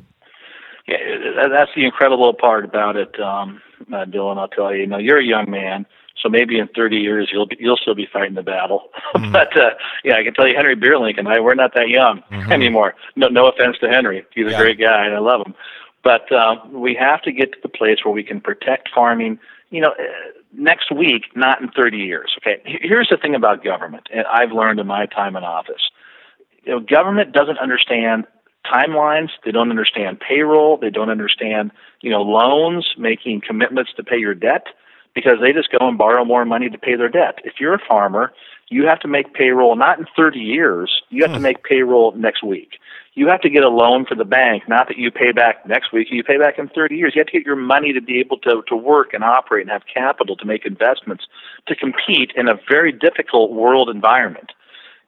Yeah, 0.87 0.97
that's 1.49 1.71
the 1.75 1.85
incredible 1.85 2.33
part 2.33 2.65
about 2.65 2.95
it, 2.95 3.19
um, 3.19 3.61
uh, 3.93 4.05
Dylan. 4.05 4.37
I'll 4.37 4.47
tell 4.47 4.73
you. 4.73 4.81
You 4.81 4.87
know, 4.87 4.97
you're 4.97 5.19
a 5.19 5.25
young 5.25 5.49
man 5.49 5.85
so 6.21 6.29
maybe 6.29 6.59
in 6.59 6.67
30 6.69 6.97
years 6.97 7.29
you'll 7.31 7.47
be, 7.47 7.57
you'll 7.59 7.77
still 7.77 7.95
be 7.95 8.07
fighting 8.11 8.35
the 8.35 8.43
battle. 8.43 8.83
Mm-hmm. 9.15 9.31
but 9.31 9.57
uh, 9.57 9.71
yeah, 10.03 10.17
I 10.17 10.23
can 10.23 10.33
tell 10.33 10.47
you, 10.47 10.53
Henry 10.55 10.75
Bierlink 10.75 11.17
and 11.17 11.27
I, 11.27 11.39
we're 11.39 11.55
not 11.55 11.73
that 11.73 11.87
young 11.87 12.21
mm-hmm. 12.29 12.51
anymore. 12.51 12.93
No, 13.15 13.29
no 13.29 13.47
offense 13.47 13.77
to 13.79 13.87
Henry, 13.87 14.25
he's 14.35 14.47
a 14.47 14.51
yeah. 14.51 14.59
great 14.59 14.79
guy 14.79 15.05
and 15.05 15.15
I 15.15 15.19
love 15.19 15.45
him. 15.45 15.55
But 16.03 16.31
uh, 16.31 16.57
we 16.69 16.95
have 16.99 17.21
to 17.23 17.31
get 17.31 17.53
to 17.53 17.57
the 17.63 17.69
place 17.69 17.99
where 18.03 18.13
we 18.13 18.23
can 18.23 18.41
protect 18.41 18.89
farming. 18.93 19.39
You 19.71 19.81
know, 19.81 19.89
uh, 19.89 20.03
next 20.53 20.91
week, 20.91 21.23
not 21.35 21.61
in 21.61 21.69
30 21.69 21.97
years. 21.97 22.35
Okay, 22.37 22.61
here's 22.65 23.09
the 23.09 23.17
thing 23.17 23.33
about 23.33 23.63
government, 23.63 24.07
and 24.13 24.25
I've 24.27 24.51
learned 24.51 24.79
in 24.79 24.87
my 24.87 25.05
time 25.05 25.35
in 25.35 25.43
office. 25.43 25.89
You 26.63 26.73
know, 26.73 26.79
government 26.79 27.31
doesn't 27.31 27.57
understand 27.57 28.25
timelines. 28.71 29.29
They 29.43 29.51
don't 29.51 29.69
understand 29.69 30.19
payroll. 30.19 30.77
They 30.77 30.89
don't 30.89 31.09
understand, 31.09 31.71
you 32.01 32.11
know, 32.11 32.21
loans, 32.21 32.87
making 32.97 33.41
commitments 33.45 33.91
to 33.97 34.03
pay 34.03 34.17
your 34.17 34.35
debt 34.35 34.67
because 35.17 35.39
they 35.41 35.51
just 35.51 35.71
go 35.71 35.87
and 35.87 35.97
borrow 35.97 36.23
more 36.23 36.45
money 36.45 36.69
to 36.69 36.77
pay 36.77 36.95
their 36.95 37.09
debt. 37.09 37.39
If 37.43 37.53
you're 37.59 37.73
a 37.73 37.81
farmer, 37.87 38.31
you 38.69 38.85
have 38.85 38.99
to 38.99 39.07
make 39.07 39.33
payroll 39.33 39.75
not 39.75 39.97
in 39.97 40.05
30 40.15 40.37
years, 40.37 41.01
you 41.09 41.23
have 41.23 41.31
hmm. 41.31 41.37
to 41.37 41.41
make 41.41 41.63
payroll 41.63 42.11
next 42.11 42.43
week. 42.43 42.73
You 43.15 43.27
have 43.29 43.41
to 43.41 43.49
get 43.49 43.63
a 43.63 43.69
loan 43.69 44.05
for 44.05 44.13
the 44.13 44.25
bank, 44.25 44.69
not 44.69 44.87
that 44.89 44.97
you 44.97 45.09
pay 45.09 45.31
back 45.31 45.67
next 45.67 45.91
week, 45.91 46.09
you 46.11 46.23
pay 46.23 46.37
back 46.37 46.59
in 46.59 46.67
30 46.67 46.97
years. 46.97 47.13
You 47.15 47.21
have 47.21 47.27
to 47.27 47.31
get 47.31 47.47
your 47.47 47.55
money 47.55 47.93
to 47.93 47.99
be 47.99 48.19
able 48.19 48.37
to, 48.41 48.61
to 48.67 48.75
work 48.75 49.15
and 49.15 49.23
operate 49.23 49.63
and 49.63 49.71
have 49.71 49.81
capital 49.91 50.35
to 50.35 50.45
make 50.45 50.67
investments 50.67 51.25
to 51.67 51.75
compete 51.75 52.31
in 52.35 52.47
a 52.47 52.59
very 52.69 52.91
difficult 52.91 53.53
world 53.53 53.89
environment. 53.89 54.51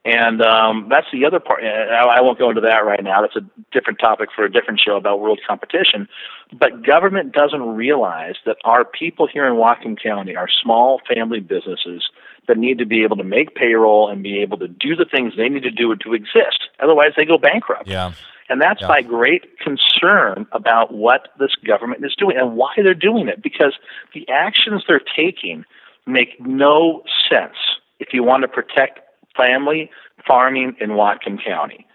And 0.06 0.42
um, 0.42 0.88
that's 0.90 1.08
the 1.12 1.26
other 1.26 1.42
part. 1.42 1.62
I 1.62 2.22
won't 2.22 2.40
go 2.40 2.50
into 2.50 2.62
that 2.62 2.86
right 2.86 3.04
now. 3.04 3.22
That's 3.22 3.36
a 3.36 3.46
different 3.74 4.00
topic 4.00 4.30
for 4.34 4.46
a 4.46 4.52
different 4.52 4.80
show 4.80 4.96
about 4.96 5.20
world 5.20 5.42
competition. 5.46 6.08
But 6.58 6.86
government 6.86 7.34
doesn't 7.34 7.62
realize 7.62 8.36
that 8.46 8.58
our 8.64 8.86
people 8.86 9.28
here 9.28 9.46
in 9.46 9.56
Whatcom 9.56 10.02
County 10.02 10.38
are 10.38 10.48
small 10.64 11.02
family 11.14 11.42
businesses 11.42 12.10
that 12.48 12.58
need 12.58 12.78
to 12.78 12.86
be 12.86 13.04
able 13.04 13.18
to 13.18 13.26
make 13.26 13.56
payroll 13.56 14.10
and 14.10 14.24
be 14.24 14.40
able 14.40 14.58
to 14.60 14.70
do 14.70 14.96
the 14.96 15.06
things 15.06 15.34
they 15.36 15.50
need 15.50 15.64
to 15.64 15.72
do 15.72 15.94
to 15.96 16.14
exist. 16.14 16.70
Otherwise, 16.80 17.10
they 17.18 17.26
go 17.26 17.38
bankrupt. 17.38 17.88
Yeah. 17.88 18.14
And 18.48 18.62
that's 18.62 18.82
yeah. 18.82 18.88
my 18.88 19.02
great 19.02 19.60
concern 19.60 20.48
about 20.54 20.94
what 20.94 21.28
this 21.40 21.52
government 21.68 22.04
is 22.06 22.16
doing 22.18 22.38
and 22.38 22.56
why 22.56 22.72
they're 22.78 22.94
doing 22.94 23.28
it. 23.28 23.44
Because 23.44 23.78
the 24.14 24.28
actions 24.30 24.86
they're 24.88 25.02
taking 25.16 25.66
make 26.08 26.40
no 26.40 27.04
sense 27.30 27.58
if 28.00 28.14
you 28.14 28.24
want 28.24 28.42
to 28.44 28.48
protect 28.48 29.02
family 29.36 29.90
farming 30.28 30.76
in 30.80 30.92
Whatcom 30.92 31.44
County. 31.44 31.86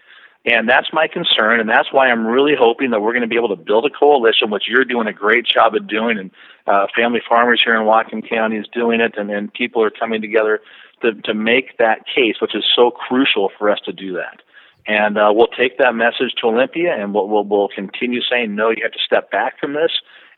And 0.45 0.69
that's 0.69 0.93
my 0.93 1.07
concern, 1.07 1.59
and 1.59 1.67
that's 1.67 1.91
why 1.91 2.07
I'm 2.07 2.27
really 2.27 2.53
hoping 2.57 2.91
that 2.91 3.01
we're 3.01 3.13
going 3.13 3.23
to 3.23 3.27
be 3.27 3.35
able 3.35 3.49
to 3.49 3.55
build 3.55 3.85
a 3.85 3.89
coalition, 3.89 4.51
which 4.51 4.67
you're 4.67 4.85
doing 4.85 5.07
a 5.07 5.13
great 5.13 5.45
job 5.45 5.73
of 5.73 5.87
doing, 5.87 6.19
and 6.19 6.31
uh, 6.67 6.85
Family 6.95 7.19
Farmers 7.27 7.61
here 7.65 7.75
in 7.75 7.81
Whatcom 7.81 8.27
County 8.29 8.57
is 8.57 8.67
doing 8.71 9.01
it, 9.01 9.15
and 9.17 9.27
then 9.27 9.49
people 9.49 9.81
are 9.81 9.89
coming 9.89 10.21
together 10.21 10.61
to, 11.01 11.13
to 11.23 11.33
make 11.33 11.77
that 11.79 12.05
case, 12.05 12.35
which 12.41 12.53
is 12.53 12.63
so 12.75 12.91
crucial 12.91 13.51
for 13.57 13.71
us 13.71 13.79
to 13.85 13.91
do 13.91 14.13
that. 14.13 14.41
And 14.85 15.17
uh, 15.17 15.31
we'll 15.33 15.47
take 15.47 15.79
that 15.79 15.95
message 15.95 16.35
to 16.41 16.47
Olympia, 16.47 16.93
and 16.95 17.11
we'll, 17.11 17.27
we'll, 17.27 17.43
we'll 17.43 17.69
continue 17.69 18.21
saying, 18.21 18.53
no, 18.53 18.69
you 18.69 18.83
have 18.83 18.91
to 18.91 18.99
step 19.03 19.31
back 19.31 19.59
from 19.59 19.73
this 19.73 19.91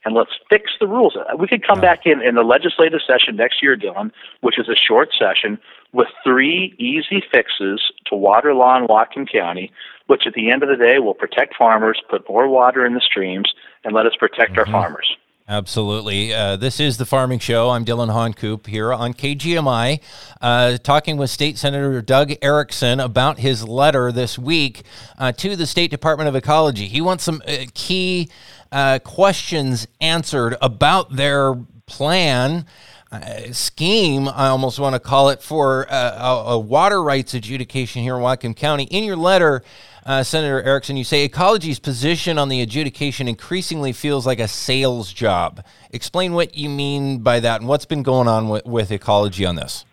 and 0.06 0.16
let's 0.16 0.32
fix 0.50 0.72
the 0.80 0.88
rules. 0.88 1.18
We 1.38 1.48
could 1.48 1.66
come 1.66 1.82
back 1.82 2.06
in 2.06 2.22
in 2.22 2.36
the 2.36 2.44
legislative 2.44 3.02
session 3.06 3.36
next 3.36 3.62
year, 3.62 3.76
Dylan, 3.76 4.12
which 4.42 4.60
is 4.60 4.70
a 4.70 4.76
short 4.76 5.10
session, 5.18 5.60
with 5.94 6.08
three 6.24 6.76
easy 6.78 7.24
fixes 7.32 7.82
to 8.08 8.16
water 8.16 8.54
law 8.54 8.78
in 8.78 8.88
Whatcom 8.88 9.32
County, 9.32 9.72
which 10.08 10.24
at 10.26 10.34
the 10.34 10.52
end 10.52 10.64
of 10.64 10.70
the 10.70 10.76
day 10.76 11.00
will 11.00 11.14
protect 11.14 11.56
farmers, 11.56 12.02
put 12.10 12.28
more 12.30 12.48
water 12.48 12.86
in 12.86 12.94
the 12.94 13.02
streams, 13.02 13.54
and 13.84 13.94
let 13.94 14.06
us 14.06 14.14
protect 14.20 14.52
mm-hmm. 14.52 14.74
our 14.74 14.82
farmers. 14.82 15.18
Absolutely. 15.50 16.34
Uh, 16.34 16.58
this 16.58 16.78
is 16.82 16.98
the 16.98 17.06
Farming 17.06 17.40
Show. 17.40 17.70
I'm 17.70 17.86
Dylan 17.86 18.12
Honcoop 18.12 18.68
here 18.68 18.94
on 18.94 19.14
KGMI, 19.14 20.02
uh, 20.42 20.78
talking 20.80 21.16
with 21.16 21.30
State 21.30 21.58
Senator 21.58 22.02
Doug 22.02 22.32
Ericksen 22.42 23.02
about 23.02 23.40
his 23.40 23.66
letter 23.66 24.12
this 24.12 24.38
week 24.38 24.84
uh, 25.18 25.32
to 25.32 25.56
the 25.56 25.66
State 25.66 25.90
Department 25.90 26.28
of 26.28 26.36
Ecology. 26.36 26.90
He 26.90 27.00
wants 27.00 27.24
some 27.24 27.42
uh, 27.48 27.64
key 27.74 28.30
uh, 28.72 29.00
questions 29.00 29.88
answered 30.02 30.56
about 30.62 31.16
their 31.16 31.56
plan 31.86 32.66
uh, 33.12 33.52
scheme, 33.54 34.28
I 34.28 34.48
almost 34.48 34.80
want 34.80 34.94
to 34.96 35.00
call 35.00 35.30
it, 35.30 35.42
for 35.42 35.92
uh, 35.92 36.18
a, 36.18 36.52
a, 36.52 36.60
water 36.60 37.02
rights 37.02 37.34
adjudication 37.34 38.02
here 38.02 38.16
in 38.18 38.22
Whatcom 38.22 38.56
County. 38.56 38.84
In 38.84 39.06
your 39.06 39.16
letter, 39.16 39.64
uh, 40.06 40.24
Senator 40.24 40.62
Ericksen, 40.62 40.98
you 40.98 41.06
say 41.06 41.24
ecology's 41.24 41.80
position 41.80 42.38
on 42.38 42.50
the 42.50 42.62
adjudication 42.62 43.30
increasingly 43.30 43.94
feels 43.94 44.26
like 44.26 44.40
a 44.40 44.48
sales 44.48 45.14
job. 45.14 45.64
Explain 45.92 46.34
what 46.34 46.58
you 46.58 46.68
mean 46.68 47.20
by 47.20 47.40
that 47.40 47.62
and 47.62 47.70
what's 47.70 47.86
been 47.86 48.04
going 48.04 48.28
on 48.28 48.50
with, 48.50 48.66
with 48.66 48.92
ecology 48.92 49.46
on 49.46 49.56
this. 49.56 49.86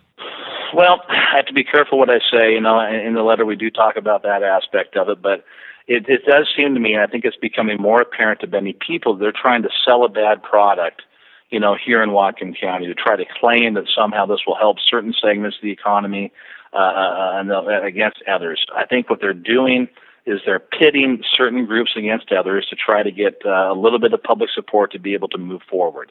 Well, 0.74 1.00
I 1.08 1.36
have 1.36 1.46
to 1.46 1.52
be 1.52 1.62
careful 1.62 1.98
what 1.98 2.10
I 2.10 2.18
say. 2.32 2.52
You 2.52 2.60
know, 2.60 2.80
in 2.80 3.14
the 3.14 3.22
letter 3.22 3.44
we 3.44 3.54
do 3.54 3.70
talk 3.70 3.96
about 3.96 4.24
that 4.24 4.42
aspect 4.42 4.96
of 4.96 5.08
it, 5.08 5.22
but 5.22 5.44
it, 5.86 6.08
it 6.08 6.24
does 6.26 6.48
seem 6.56 6.74
to 6.74 6.80
me, 6.80 6.94
and 6.94 7.02
I 7.02 7.06
think 7.06 7.24
it's 7.24 7.36
becoming 7.36 7.80
more 7.80 8.00
apparent 8.00 8.40
to 8.40 8.46
many 8.46 8.72
people, 8.72 9.16
they're 9.16 9.32
trying 9.32 9.62
to 9.62 9.70
sell 9.84 10.04
a 10.04 10.08
bad 10.08 10.42
product 10.42 11.02
you 11.54 11.60
know, 11.60 11.76
here 11.76 12.02
in 12.02 12.10
Whatcom 12.10 12.58
County 12.60 12.86
to 12.86 12.94
try 12.94 13.14
to 13.14 13.24
claim 13.38 13.74
that 13.74 13.84
somehow 13.94 14.26
this 14.26 14.40
will 14.44 14.56
help 14.56 14.78
certain 14.84 15.14
segments 15.22 15.56
of 15.58 15.62
the 15.62 15.70
economy 15.70 16.32
uh, 16.72 16.76
uh 16.76 17.32
and 17.36 17.86
against 17.86 18.22
others. 18.26 18.66
I 18.74 18.84
think 18.86 19.08
what 19.08 19.20
they're 19.20 19.32
doing 19.32 19.88
is 20.26 20.40
they're 20.44 20.58
pitting 20.58 21.22
certain 21.32 21.64
groups 21.64 21.92
against 21.96 22.32
others 22.32 22.66
to 22.70 22.76
try 22.76 23.04
to 23.04 23.12
get 23.12 23.42
uh, 23.46 23.70
a 23.70 23.74
little 23.74 24.00
bit 24.00 24.12
of 24.12 24.20
public 24.20 24.50
support 24.52 24.90
to 24.92 24.98
be 24.98 25.14
able 25.14 25.28
to 25.28 25.38
move 25.38 25.62
forward. 25.70 26.10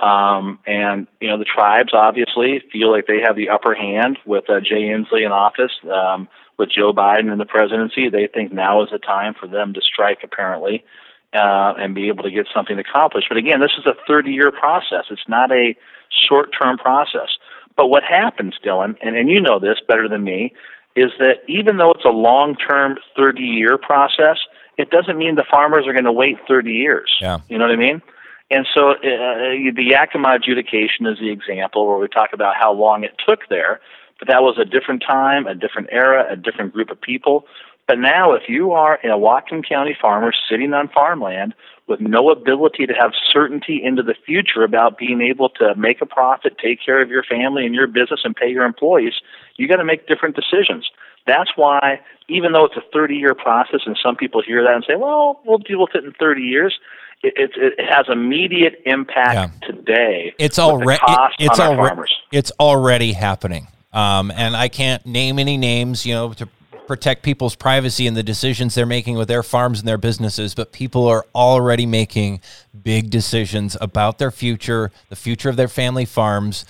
Um, 0.00 0.58
and 0.66 1.06
you 1.20 1.28
know, 1.28 1.38
the 1.38 1.44
tribes 1.44 1.92
obviously 1.92 2.62
feel 2.72 2.90
like 2.90 3.06
they 3.06 3.20
have 3.20 3.36
the 3.36 3.50
upper 3.50 3.74
hand 3.74 4.18
with 4.24 4.48
uh, 4.48 4.60
Jay 4.60 4.88
Inslee 4.88 5.26
in 5.26 5.32
office, 5.32 5.72
um, 5.92 6.28
with 6.58 6.70
Joe 6.70 6.92
Biden 6.92 7.30
in 7.30 7.38
the 7.38 7.44
presidency. 7.44 8.08
They 8.08 8.26
think 8.26 8.52
now 8.52 8.82
is 8.82 8.90
the 8.90 8.98
time 8.98 9.34
for 9.38 9.46
them 9.46 9.74
to 9.74 9.80
strike, 9.82 10.20
apparently, 10.22 10.84
uh, 11.34 11.74
and 11.78 11.94
be 11.94 12.08
able 12.08 12.24
to 12.24 12.30
get 12.30 12.46
something 12.54 12.78
accomplished. 12.78 13.26
But 13.28 13.36
again, 13.36 13.60
this 13.60 13.72
is 13.78 13.86
a 13.86 13.94
30 14.06 14.30
year 14.30 14.50
process. 14.50 15.04
It's 15.10 15.28
not 15.28 15.52
a 15.52 15.76
short 16.28 16.50
term 16.58 16.78
process. 16.78 17.28
But 17.76 17.88
what 17.88 18.02
happens, 18.02 18.54
Dylan, 18.64 18.96
and, 19.02 19.16
and 19.16 19.28
you 19.28 19.40
know 19.40 19.58
this 19.58 19.78
better 19.86 20.08
than 20.08 20.24
me, 20.24 20.52
is 20.96 21.10
that 21.18 21.42
even 21.46 21.76
though 21.76 21.92
it's 21.92 22.04
a 22.04 22.10
long 22.10 22.56
term 22.56 22.96
30 23.16 23.42
year 23.42 23.78
process, 23.78 24.38
it 24.76 24.90
doesn't 24.90 25.18
mean 25.18 25.34
the 25.34 25.44
farmers 25.50 25.86
are 25.86 25.92
going 25.92 26.04
to 26.04 26.12
wait 26.12 26.38
30 26.48 26.72
years. 26.72 27.10
Yeah. 27.20 27.38
You 27.48 27.58
know 27.58 27.66
what 27.66 27.72
I 27.72 27.76
mean? 27.76 28.02
And 28.50 28.66
so 28.74 28.90
uh, 28.90 28.96
the 29.02 29.84
Yakima 29.84 30.34
adjudication 30.34 31.06
is 31.06 31.18
the 31.18 31.30
example 31.30 31.86
where 31.86 31.98
we 31.98 32.08
talk 32.08 32.30
about 32.32 32.56
how 32.58 32.72
long 32.72 33.04
it 33.04 33.14
took 33.26 33.48
there. 33.48 33.80
But 34.18 34.28
that 34.28 34.42
was 34.42 34.58
a 34.58 34.64
different 34.64 35.02
time, 35.06 35.46
a 35.46 35.54
different 35.54 35.88
era, 35.90 36.26
a 36.30 36.36
different 36.36 36.72
group 36.72 36.90
of 36.90 37.00
people. 37.00 37.46
But 37.86 37.98
now, 37.98 38.34
if 38.34 38.42
you 38.48 38.72
are 38.72 39.00
a 39.02 39.18
Whatcom 39.18 39.68
County 39.68 39.96
farmer 40.00 40.32
sitting 40.48 40.72
on 40.72 40.88
farmland 40.88 41.54
with 41.88 42.00
no 42.00 42.30
ability 42.30 42.86
to 42.86 42.92
have 42.92 43.12
certainty 43.32 43.80
into 43.82 44.02
the 44.02 44.14
future 44.26 44.62
about 44.62 44.96
being 44.96 45.20
able 45.20 45.48
to 45.48 45.74
make 45.74 46.00
a 46.00 46.06
profit, 46.06 46.56
take 46.62 46.78
care 46.84 47.02
of 47.02 47.08
your 47.08 47.24
family 47.24 47.66
and 47.66 47.74
your 47.74 47.88
business, 47.88 48.20
and 48.22 48.36
pay 48.36 48.48
your 48.48 48.64
employees, 48.64 49.14
you 49.56 49.66
got 49.66 49.76
to 49.76 49.84
make 49.84 50.06
different 50.06 50.36
decisions. 50.36 50.88
That's 51.26 51.50
why, 51.56 52.00
even 52.28 52.52
though 52.52 52.66
it's 52.66 52.76
a 52.76 52.92
30 52.92 53.16
year 53.16 53.34
process, 53.34 53.80
and 53.86 53.98
some 54.00 54.14
people 54.14 54.40
hear 54.40 54.62
that 54.62 54.74
and 54.74 54.84
say, 54.86 54.94
well, 54.96 55.40
we'll 55.44 55.58
deal 55.58 55.80
with 55.80 55.94
it 55.94 56.04
in 56.04 56.12
30 56.12 56.42
years, 56.42 56.78
it, 57.22 57.34
it, 57.36 57.50
it 57.78 57.84
has 57.88 58.06
immediate 58.08 58.82
impact 58.86 59.34
yeah. 59.34 59.66
today. 59.66 60.34
It's 60.38 60.58
already 60.58 61.00
it's 61.38 61.60
already 61.60 62.12
it's 62.32 62.52
already 62.58 63.12
happening. 63.12 63.68
Um, 63.92 64.30
and 64.30 64.56
I 64.56 64.68
can't 64.68 65.04
name 65.04 65.38
any 65.38 65.56
names, 65.56 66.06
you 66.06 66.14
know, 66.14 66.32
to 66.34 66.48
protect 66.86 67.22
people's 67.22 67.54
privacy 67.54 68.06
and 68.06 68.16
the 68.16 68.22
decisions 68.22 68.74
they're 68.74 68.86
making 68.86 69.16
with 69.16 69.28
their 69.28 69.42
farms 69.42 69.78
and 69.80 69.86
their 69.86 69.98
businesses, 69.98 70.54
but 70.54 70.72
people 70.72 71.06
are 71.06 71.24
already 71.34 71.86
making 71.86 72.40
big 72.82 73.10
decisions 73.10 73.76
about 73.80 74.18
their 74.18 74.30
future, 74.30 74.90
the 75.08 75.16
future 75.16 75.48
of 75.48 75.56
their 75.56 75.68
family 75.68 76.04
farms 76.04 76.64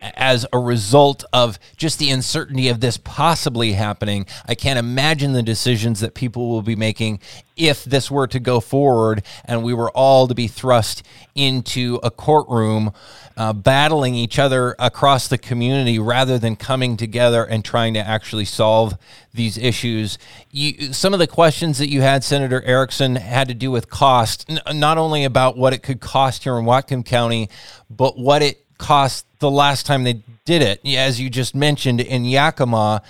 as 0.00 0.46
a 0.52 0.58
result 0.58 1.24
of 1.32 1.58
just 1.76 1.98
the 1.98 2.10
uncertainty 2.10 2.68
of 2.68 2.80
this 2.80 2.96
possibly 2.96 3.72
happening. 3.72 4.26
I 4.46 4.54
can't 4.54 4.78
imagine 4.78 5.32
the 5.32 5.42
decisions 5.42 6.00
that 6.00 6.14
people 6.14 6.48
will 6.48 6.62
be 6.62 6.76
making 6.76 7.20
if 7.56 7.84
this 7.84 8.10
were 8.10 8.28
to 8.28 8.38
go 8.38 8.60
forward 8.60 9.22
and 9.44 9.64
we 9.64 9.74
were 9.74 9.90
all 9.90 10.28
to 10.28 10.34
be 10.34 10.46
thrust 10.46 11.02
into 11.34 11.98
a 12.02 12.10
courtroom 12.10 12.92
uh, 13.36 13.52
battling 13.52 14.14
each 14.14 14.38
other 14.38 14.74
across 14.78 15.28
the 15.28 15.38
community 15.38 15.98
rather 15.98 16.38
than 16.38 16.56
coming 16.56 16.96
together 16.96 17.44
and 17.44 17.64
trying 17.64 17.94
to 17.94 18.00
actually 18.00 18.44
solve 18.44 18.96
these 19.32 19.58
issues. 19.58 20.18
You, 20.50 20.92
some 20.92 21.12
of 21.12 21.18
the 21.18 21.26
questions 21.26 21.78
that 21.78 21.90
you 21.90 22.02
had, 22.02 22.24
Senator 22.24 22.60
Ericksen, 22.60 23.18
had 23.18 23.48
to 23.48 23.54
do 23.54 23.70
with 23.70 23.90
cost, 23.90 24.48
n- 24.48 24.78
not 24.78 24.98
only 24.98 25.24
about 25.24 25.56
what 25.56 25.72
it 25.72 25.82
could 25.82 26.00
cost 26.00 26.44
here 26.44 26.58
in 26.58 26.64
Whatcom 26.64 27.04
County, 27.04 27.48
but 27.88 28.18
what 28.18 28.42
it 28.42 28.64
cost 28.78 29.26
the 29.40 29.50
last 29.50 29.86
time 29.86 30.04
they 30.04 30.22
did 30.44 30.62
it. 30.62 30.80
As 30.96 31.20
you 31.20 31.30
just 31.30 31.54
mentioned 31.54 32.00
in 32.00 32.24
Yakima, 32.24 33.02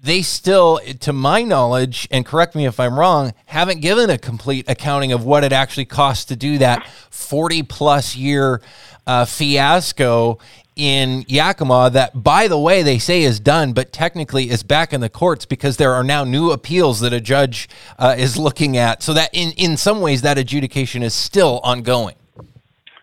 they 0.00 0.22
still, 0.22 0.80
to 1.00 1.12
my 1.12 1.42
knowledge, 1.42 2.06
and 2.10 2.24
correct 2.24 2.54
me 2.54 2.66
if 2.66 2.78
I'm 2.78 2.98
wrong, 2.98 3.34
haven't 3.46 3.80
given 3.80 4.10
a 4.10 4.18
complete 4.18 4.64
accounting 4.68 5.12
of 5.12 5.24
what 5.24 5.42
it 5.42 5.52
actually 5.52 5.86
costs 5.86 6.26
to 6.26 6.36
do 6.36 6.58
that 6.58 6.86
40 7.10 7.64
plus 7.64 8.14
year 8.14 8.62
uh, 9.06 9.24
fiasco 9.24 10.38
in 10.76 11.24
Yakima 11.26 11.90
that, 11.90 12.22
by 12.22 12.46
the 12.46 12.58
way, 12.58 12.84
they 12.84 13.00
say 13.00 13.22
is 13.22 13.40
done, 13.40 13.72
but 13.72 13.92
technically 13.92 14.48
is 14.48 14.62
back 14.62 14.92
in 14.92 15.00
the 15.00 15.08
courts 15.08 15.44
because 15.44 15.76
there 15.76 15.92
are 15.92 16.04
now 16.04 16.22
new 16.22 16.52
appeals 16.52 17.00
that 17.00 17.12
a 17.12 17.20
judge 17.20 17.68
uh, 17.98 18.14
is 18.16 18.36
looking 18.36 18.76
at. 18.76 19.02
So 19.02 19.12
that 19.14 19.30
in, 19.32 19.50
in 19.56 19.76
some 19.76 20.00
ways, 20.00 20.22
that 20.22 20.38
adjudication 20.38 21.02
is 21.02 21.14
still 21.14 21.60
ongoing. 21.64 22.14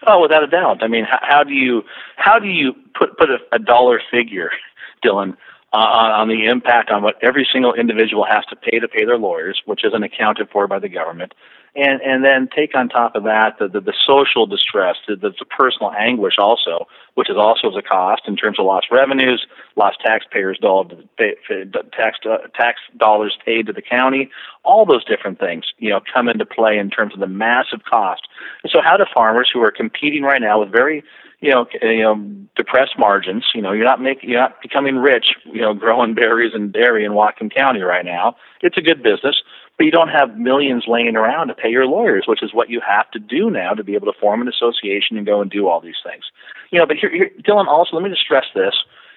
Oh, 0.07 0.21
without 0.21 0.43
a 0.43 0.47
doubt. 0.47 0.83
I 0.83 0.87
mean, 0.87 1.05
how, 1.05 1.19
how 1.21 1.43
do 1.43 1.53
you 1.53 1.83
how 2.15 2.39
do 2.39 2.47
you 2.47 2.73
put 2.97 3.17
put 3.17 3.29
a, 3.29 3.37
a 3.51 3.59
dollar 3.59 4.01
figure, 4.11 4.51
Dylan, 5.05 5.35
uh, 5.73 5.77
on 5.77 6.27
the 6.27 6.45
impact 6.45 6.89
on 6.89 7.03
what 7.03 7.15
every 7.21 7.47
single 7.51 7.73
individual 7.73 8.25
has 8.25 8.45
to 8.49 8.55
pay 8.55 8.79
to 8.79 8.87
pay 8.87 9.05
their 9.05 9.17
lawyers, 9.17 9.61
which 9.65 9.83
isn't 9.83 10.03
accounted 10.03 10.49
for 10.49 10.67
by 10.67 10.79
the 10.79 10.89
government, 10.89 11.33
and 11.75 12.01
and 12.01 12.23
then 12.23 12.47
take 12.55 12.75
on 12.75 12.89
top 12.89 13.15
of 13.15 13.23
that 13.23 13.57
the 13.59 13.67
the, 13.67 13.81
the 13.81 13.93
social 14.05 14.45
distress, 14.45 14.95
the, 15.07 15.15
the, 15.15 15.31
the 15.37 15.45
personal 15.45 15.91
anguish 15.91 16.35
also, 16.37 16.87
which 17.15 17.29
is 17.29 17.37
also 17.37 17.69
as 17.69 17.75
a 17.75 17.81
cost 17.81 18.23
in 18.27 18.35
terms 18.35 18.59
of 18.59 18.65
lost 18.65 18.87
revenues, 18.91 19.45
lost 19.75 19.97
taxpayers 20.03 20.57
dollar, 20.59 20.89
tax 21.17 22.19
uh, 22.25 22.37
tax 22.55 22.79
dollars 22.97 23.37
paid 23.45 23.67
to 23.67 23.73
the 23.73 23.81
county, 23.81 24.29
all 24.63 24.85
those 24.85 25.03
different 25.05 25.39
things 25.39 25.65
you 25.77 25.89
know 25.89 25.99
come 26.13 26.29
into 26.29 26.45
play 26.45 26.77
in 26.77 26.89
terms 26.89 27.13
of 27.13 27.19
the 27.19 27.27
massive 27.27 27.83
cost. 27.89 28.27
And 28.63 28.71
so, 28.71 28.81
how 28.81 28.97
do 28.97 29.05
farmers 29.13 29.49
who 29.53 29.61
are 29.61 29.71
competing 29.71 30.23
right 30.23 30.41
now 30.41 30.59
with 30.59 30.71
very 30.71 31.03
you 31.41 31.51
know, 31.51 31.67
you 31.81 32.01
know, 32.01 32.15
depressed 32.55 32.97
margins. 32.97 33.45
You 33.53 33.61
know, 33.61 33.71
you're 33.71 33.85
not 33.85 34.01
making, 34.01 34.29
you're 34.29 34.39
not 34.39 34.61
becoming 34.61 34.95
rich. 34.95 35.27
You 35.45 35.61
know, 35.61 35.73
growing 35.73 36.15
berries 36.15 36.53
and 36.55 36.73
dairy 36.73 37.05
in 37.05 37.11
Whatcom 37.11 37.53
County 37.53 37.81
right 37.81 38.05
now. 38.05 38.35
It's 38.61 38.77
a 38.77 38.81
good 38.81 39.03
business, 39.03 39.35
but 39.77 39.85
you 39.85 39.91
don't 39.91 40.09
have 40.09 40.37
millions 40.37 40.85
laying 40.87 41.15
around 41.15 41.47
to 41.47 41.53
pay 41.53 41.69
your 41.69 41.85
lawyers, 41.85 42.25
which 42.27 42.41
is 42.41 42.53
what 42.53 42.69
you 42.69 42.81
have 42.87 43.09
to 43.11 43.19
do 43.19 43.49
now 43.49 43.73
to 43.73 43.83
be 43.83 43.95
able 43.95 44.11
to 44.11 44.19
form 44.19 44.41
an 44.41 44.47
association 44.47 45.17
and 45.17 45.25
go 45.25 45.41
and 45.41 45.51
do 45.51 45.67
all 45.67 45.81
these 45.81 45.99
things. 46.03 46.23
You 46.71 46.79
know, 46.79 46.85
but 46.85 46.97
here, 46.97 47.09
here 47.09 47.31
Dylan, 47.41 47.67
also 47.67 47.95
let 47.95 48.03
me 48.03 48.09
just 48.09 48.21
stress 48.21 48.45
this. 48.55 48.73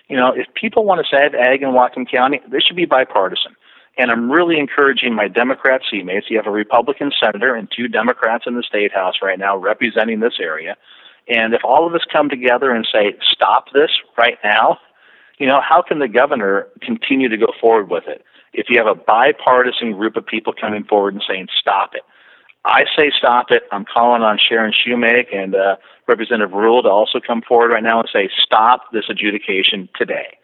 You 0.09 0.17
know, 0.17 0.33
if 0.35 0.47
people 0.55 0.85
want 0.85 1.05
to 1.05 1.17
save 1.17 1.35
ag 1.35 1.63
in 1.63 1.71
Whatcom 1.71 2.11
County, 2.11 2.41
this 2.51 2.63
should 2.63 2.77
be 2.77 2.87
bipartisan. 2.87 3.55
And 3.99 4.11
I'm 4.11 4.31
really 4.31 4.59
encouraging 4.59 5.15
my 5.15 5.29
Democrat 5.29 5.83
teammates. 5.91 6.27
You 6.31 6.37
have 6.37 6.47
a 6.47 6.53
Republican 6.53 7.13
senator 7.21 7.55
and 7.55 7.69
two 7.75 7.89
Democrats 7.89 8.45
in 8.47 8.55
the 8.55 8.63
state 8.63 8.93
house 8.93 9.17
right 9.23 9.39
now 9.39 9.57
representing 9.57 10.21
this 10.21 10.35
area. 10.41 10.77
And 11.29 11.53
if 11.53 11.65
all 11.65 11.87
of 11.87 11.95
us 11.95 12.03
come 12.11 12.31
together 12.31 12.71
and 12.71 12.87
say, 12.91 13.17
stop 13.23 13.67
this 13.75 13.91
right 14.17 14.39
now, 14.43 14.79
you 15.39 15.47
know, 15.47 15.61
how 15.61 15.83
can 15.83 15.99
the 15.99 16.09
governor 16.09 16.69
continue 16.81 17.29
to 17.29 17.37
go 17.37 17.49
forward 17.61 17.91
with 17.91 18.05
it? 18.07 18.25
If 18.59 18.67
you 18.69 18.77
have 18.79 18.89
a 18.89 18.97
bipartisan 18.97 19.93
group 19.93 20.17
of 20.17 20.27
people 20.27 20.53
coming 20.53 20.83
forward 20.83 21.15
and 21.15 21.23
saying, 21.29 21.47
stop 21.61 21.95
it. 21.95 22.03
I 22.65 22.87
say 22.97 23.13
stop 23.17 23.53
it. 23.53 23.63
I'm 23.71 23.85
calling 23.85 24.23
on 24.23 24.37
Sharon 24.37 24.73
Shewmake 24.73 25.33
and 25.33 25.55
uh, 25.55 25.77
Representative 26.09 26.51
Rule 26.51 26.83
to 26.83 26.89
also 26.89 27.21
come 27.25 27.41
forward 27.41 27.71
right 27.71 27.85
now 27.85 28.01
and 28.01 28.09
say, 28.13 28.29
stop 28.37 28.91
this 28.93 29.05
adjudication 29.09 29.89
today. 29.95 30.37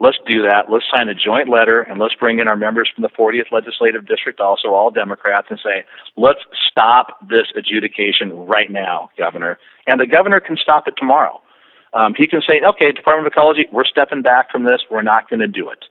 Let's 0.00 0.18
do 0.26 0.42
that. 0.42 0.72
Let's 0.72 0.86
sign 0.92 1.08
a 1.08 1.14
joint 1.14 1.48
letter 1.48 1.82
and 1.82 2.00
let's 2.00 2.16
bring 2.16 2.40
in 2.40 2.48
our 2.48 2.56
members 2.56 2.90
from 2.92 3.02
the 3.02 3.08
40th 3.08 3.52
Legislative 3.52 4.08
District, 4.08 4.40
also 4.40 4.74
all 4.74 4.90
Democrats, 4.90 5.46
and 5.48 5.60
say, 5.62 5.84
let's 6.16 6.40
stop 6.68 7.16
this 7.28 7.46
adjudication 7.54 8.32
right 8.32 8.72
now, 8.72 9.10
Governor. 9.16 9.56
And 9.86 10.00
the 10.00 10.06
governor 10.06 10.40
can 10.40 10.56
stop 10.56 10.88
it 10.88 10.94
tomorrow. 10.98 11.40
Um, 11.94 12.12
he 12.18 12.26
can 12.26 12.42
say, 12.46 12.60
okay, 12.60 12.90
Department 12.90 13.28
of 13.28 13.32
Ecology, 13.32 13.66
we're 13.72 13.84
stepping 13.84 14.22
back 14.22 14.50
from 14.50 14.64
this. 14.64 14.80
We're 14.90 15.02
not 15.02 15.30
going 15.30 15.40
to 15.40 15.48
do 15.48 15.70
it. 15.70 15.84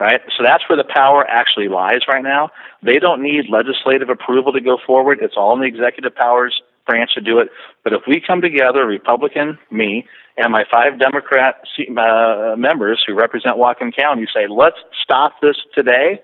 Right? 0.00 0.20
So 0.36 0.44
that's 0.44 0.62
where 0.68 0.76
the 0.76 0.88
power 0.88 1.26
actually 1.28 1.66
lies 1.66 2.06
right 2.06 2.22
now. 2.22 2.50
They 2.84 3.00
don't 3.00 3.20
need 3.20 3.46
legislative 3.50 4.08
approval 4.08 4.52
to 4.52 4.60
go 4.60 4.78
forward. 4.86 5.18
It's 5.20 5.34
all 5.36 5.54
in 5.54 5.60
the 5.60 5.66
executive 5.66 6.14
powers 6.14 6.62
branch 6.86 7.14
to 7.14 7.20
do 7.20 7.40
it. 7.40 7.48
But 7.82 7.92
if 7.92 8.02
we 8.06 8.22
come 8.24 8.40
together, 8.40 8.86
Republican, 8.86 9.58
me, 9.70 10.06
and 10.36 10.52
my 10.52 10.64
five 10.70 11.00
Democrat 11.00 11.56
uh, 11.80 12.54
members 12.56 13.02
who 13.06 13.14
represent 13.14 13.56
Whatcom 13.56 13.94
County 13.94 14.26
say, 14.32 14.46
let's 14.48 14.76
stop 15.02 15.34
this 15.42 15.56
today, 15.74 16.22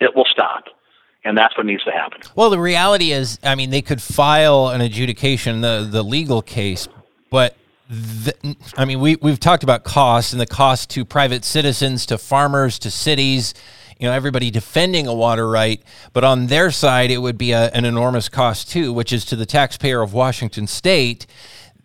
it 0.00 0.14
will 0.14 0.24
stop. 0.30 0.64
And 1.24 1.36
that's 1.36 1.56
what 1.56 1.66
needs 1.66 1.82
to 1.82 1.90
happen. 1.90 2.20
Well, 2.36 2.50
the 2.50 2.60
reality 2.60 3.10
is, 3.10 3.40
I 3.42 3.56
mean, 3.56 3.70
they 3.70 3.82
could 3.82 4.00
file 4.00 4.68
an 4.68 4.80
adjudication, 4.80 5.60
the, 5.60 5.88
the 5.90 6.04
legal 6.04 6.42
case, 6.42 6.86
but 7.30 7.56
the, 7.88 8.56
I 8.76 8.84
mean, 8.84 9.00
we 9.00 9.16
we've 9.16 9.38
talked 9.38 9.62
about 9.62 9.84
costs 9.84 10.32
and 10.32 10.40
the 10.40 10.46
cost 10.46 10.90
to 10.90 11.04
private 11.04 11.44
citizens, 11.44 12.06
to 12.06 12.18
farmers, 12.18 12.78
to 12.80 12.90
cities. 12.90 13.54
You 13.98 14.08
know, 14.08 14.12
everybody 14.12 14.50
defending 14.50 15.06
a 15.06 15.14
water 15.14 15.48
right, 15.48 15.82
but 16.12 16.22
on 16.22 16.48
their 16.48 16.70
side, 16.70 17.10
it 17.10 17.18
would 17.18 17.38
be 17.38 17.52
a, 17.52 17.70
an 17.70 17.84
enormous 17.84 18.28
cost 18.28 18.70
too, 18.70 18.92
which 18.92 19.12
is 19.12 19.24
to 19.26 19.36
the 19.36 19.46
taxpayer 19.46 20.02
of 20.02 20.12
Washington 20.12 20.66
State. 20.66 21.26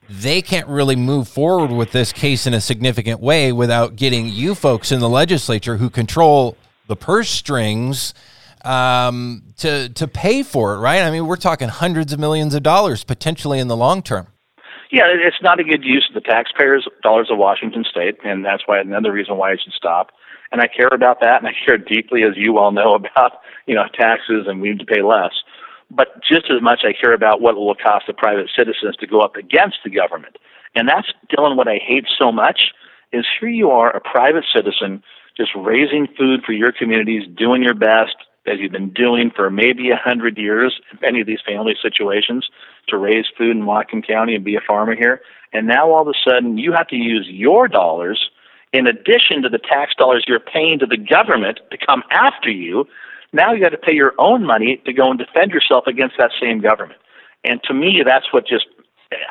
They 0.10 0.42
can't 0.42 0.68
really 0.68 0.98
move 0.98 1.30
forward 1.30 1.72
with 1.72 1.94
this 1.94 2.12
case 2.12 2.46
in 2.46 2.54
a 2.54 2.60
significant 2.60 3.22
way 3.22 3.54
without 3.54 3.96
getting 3.96 4.28
you 4.28 4.56
folks 4.56 4.92
in 4.92 5.00
the 5.00 5.08
legislature 5.08 5.78
who 5.78 5.90
control 5.90 6.58
the 6.88 6.98
purse 6.98 7.30
strings 7.30 8.14
um, 8.66 9.44
to 9.58 9.88
to 9.90 10.08
pay 10.08 10.44
for 10.44 10.76
it, 10.76 10.80
right? 10.80 11.04
I 11.04 11.12
mean, 11.12 11.28
we're 11.28 11.38
talking 11.38 11.70
hundreds 11.70 12.12
of 12.12 12.20
millions 12.20 12.56
of 12.56 12.64
dollars 12.64 13.04
potentially 13.04 13.60
in 13.60 13.68
the 13.68 13.78
long 13.78 14.02
term. 14.02 14.28
Yeah, 14.92 15.04
it's 15.08 15.42
not 15.42 15.60
a 15.60 15.64
good 15.64 15.86
use 15.86 16.06
of 16.10 16.22
the 16.22 16.30
taxpayers' 16.30 16.86
dollars 17.02 17.30
of 17.32 17.38
Washington 17.38 17.86
State, 17.90 18.18
and 18.26 18.44
that's 18.44 18.64
why 18.66 18.80
another 18.80 19.14
reason 19.14 19.38
why 19.38 19.54
it 19.54 19.62
should 19.64 19.72
stop. 19.72 20.12
And 20.52 20.60
I 20.60 20.68
care 20.68 20.90
about 20.92 21.22
that, 21.22 21.38
and 21.38 21.48
I 21.48 21.54
care 21.66 21.78
deeply, 21.78 22.24
as 22.24 22.36
you 22.36 22.58
all 22.58 22.72
know, 22.72 22.96
about 22.96 23.40
you 23.68 23.76
know 23.76 23.86
taxes, 23.94 24.48
and 24.48 24.62
we 24.62 24.70
need 24.70 24.80
to 24.80 24.86
pay 24.86 25.02
less. 25.02 25.32
But 25.90 26.22
just 26.22 26.52
as 26.52 26.62
much, 26.62 26.82
I 26.84 26.92
care 26.92 27.14
about 27.14 27.42
what 27.42 27.56
it 27.56 27.60
will 27.60 27.76
cost 27.76 28.08
the 28.08 28.14
private 28.14 28.50
citizens 28.56 28.98
to 28.98 29.08
go 29.08 29.22
up 29.22 29.38
against 29.38 29.78
the 29.84 29.90
government. 29.90 30.38
And 30.76 30.88
that's 30.88 31.08
Dylan. 31.32 31.56
What 31.56 31.68
I 31.68 31.80
hate 31.86 32.06
so 32.18 32.32
much 32.32 32.72
is 33.14 33.26
here 33.40 33.50
you 33.50 33.72
are, 33.72 33.96
a 33.96 34.02
private 34.02 34.46
citizen, 34.54 35.04
just 35.38 35.52
raising 35.56 36.08
food 36.18 36.44
for 36.46 36.52
your 36.52 36.72
communities, 36.74 37.24
doing 37.38 37.64
your 37.64 37.74
best, 37.74 38.16
as 38.48 38.60
you've 38.60 38.72
been 38.72 38.92
doing 38.92 39.32
for 39.36 39.50
maybe 39.50 39.92
a 39.92 39.96
hundred 39.96 40.38
years 40.38 40.80
in 40.92 41.00
many 41.02 41.22
of 41.22 41.28
these 41.28 41.42
family 41.46 41.76
situations 41.82 42.50
to 42.88 42.98
raise 42.98 43.26
food 43.38 43.56
in 43.56 43.64
Whatcom 43.64 44.06
County 44.06 44.36
and 44.36 44.44
be 44.44 44.56
a 44.56 44.62
farmer 44.62 44.96
here. 44.96 45.22
And 45.54 45.68
now 45.68 45.92
all 45.92 46.02
of 46.02 46.08
a 46.08 46.30
sudden 46.30 46.58
you 46.58 46.74
have 46.74 46.88
to 46.88 46.96
use 46.96 47.28
your 47.30 47.68
dollars 47.68 48.30
in 48.74 48.88
addition 48.88 49.42
to 49.44 49.50
the 49.50 49.60
tax 49.60 49.94
dollars 49.96 50.26
you're 50.28 50.40
paying 50.40 50.80
to 50.80 50.86
the 50.86 50.98
government 50.98 51.60
to 51.72 51.78
come 51.78 52.04
after 52.10 52.50
you. 52.50 52.86
Now 53.34 53.54
you 53.54 53.62
got 53.62 53.70
to 53.70 53.78
pay 53.78 53.94
your 53.94 54.14
own 54.18 54.46
money 54.46 54.82
to 54.86 54.94
go 54.94 55.10
and 55.10 55.20
defend 55.20 55.52
yourself 55.52 55.86
against 55.88 56.16
that 56.18 56.32
same 56.42 56.62
government. 56.62 57.00
And 57.44 57.62
to 57.64 57.74
me, 57.74 58.02
that's 58.06 58.32
what 58.34 58.48
just 58.48 58.66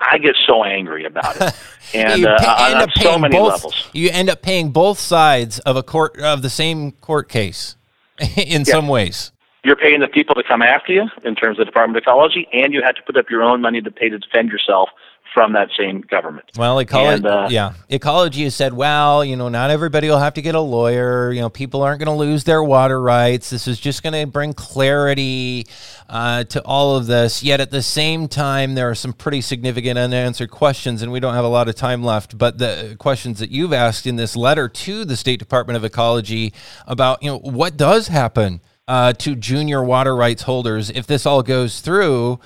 I 0.00 0.19
get 0.19 0.37
so 0.47 0.62
angry 0.62 1.07
about 1.07 1.37
it, 1.40 1.55
and 1.95 2.26
uh, 2.26 2.37
on 2.83 2.90
so 3.00 3.19
many 3.19 3.35
both, 3.37 3.52
levels. 3.52 3.88
You 3.95 4.11
end 4.11 4.29
up 4.29 4.43
paying 4.43 4.73
both 4.73 4.99
sides 4.99 5.59
of 5.61 5.76
a 5.76 5.83
court 5.83 6.19
of 6.21 6.43
the 6.43 6.50
same 6.50 6.93
court 6.93 7.29
case. 7.31 7.76
in 8.37 8.62
yeah. 8.62 8.65
some 8.65 8.89
ways. 8.89 9.33
You're 9.62 9.77
paying 9.77 10.00
the 10.00 10.09
people 10.09 10.35
to 10.37 10.43
come 10.43 10.62
after 10.62 10.93
you 10.93 11.09
in 11.25 11.35
terms 11.35 11.59
of 11.59 11.62
the 11.62 11.65
Department 11.67 11.97
of 11.99 12.03
Ecology, 12.03 12.49
and 12.53 12.73
you 12.73 12.83
had 12.83 12.97
to 12.97 13.03
put 13.03 13.17
up 13.17 13.29
your 13.29 13.43
own 13.43 13.61
money 13.61 13.83
to 13.83 13.91
pay 13.91 14.09
to 14.09 14.19
defend 14.19 14.50
yourself 14.50 14.89
from 15.33 15.53
that 15.53 15.69
same 15.79 16.01
government. 16.01 16.51
Well, 16.57 16.79
ecology, 16.79 17.27
uh, 17.27 17.49
yeah, 17.49 17.75
ecology 17.89 18.45
has 18.45 18.55
said, 18.55 18.73
well, 18.73 19.25
you 19.25 19.37
know, 19.37 19.49
not 19.49 19.71
everybody 19.71 20.09
will 20.09 20.19
have 20.19 20.35
to 20.35 20.43
get 20.43 20.55
a 20.55 20.61
lawyer. 20.61 21.33
You 21.33 21.41
know, 21.41 21.51
people 21.51 21.83
aren't 21.83 22.01
going 22.01 22.15
to 22.15 22.19
lose 22.19 22.45
their 22.45 22.63
water 22.63 23.01
rights. 23.01 23.51
This 23.51 23.69
is 23.69 23.79
just 23.79 24.03
going 24.03 24.13
to 24.13 24.27
bring 24.27 24.53
clarity 24.53 25.67
uh, 26.09 26.45
to 26.45 26.63
all 26.63 26.97
of 26.97 27.07
this. 27.07 27.43
Yet 27.43 27.61
at 27.61 27.71
the 27.71 27.83
same 27.83 28.29
time, 28.29 28.75
there 28.75 28.91
are 28.91 28.95
some 28.95 29.13
pretty 29.13 29.41
significant 29.41 29.99
unanswered 29.99 30.51
questions, 30.51 31.03
and 31.03 31.13
we 31.13 31.21
don't 31.21 31.35
have 31.35 31.45
a 31.45 31.49
lot 31.49 31.69
of 31.69 31.75
time 31.75 32.03
left. 32.03 32.37
But 32.37 32.59
the 32.59 32.97
questions 32.99 33.39
that 33.39 33.51
you've 33.51 33.73
asked 33.73 34.07
in 34.07 34.17
this 34.17 34.37
letter 34.37 34.69
to 34.69 35.05
the 35.05 35.17
State 35.17 35.39
Department 35.39 35.77
of 35.77 35.85
Ecology 35.85 36.53
about, 36.87 37.23
you 37.23 37.31
know, 37.31 37.39
what 37.39 37.77
does 37.77 38.09
happen 38.09 38.61
uh, 38.91 39.13
to 39.13 39.37
junior 39.37 39.85
water 39.85 40.17
rights 40.17 40.43
holders 40.43 40.91
if 40.91 41.07
this 41.07 41.25
all 41.25 41.45
goes 41.45 41.81
through. 41.81 42.40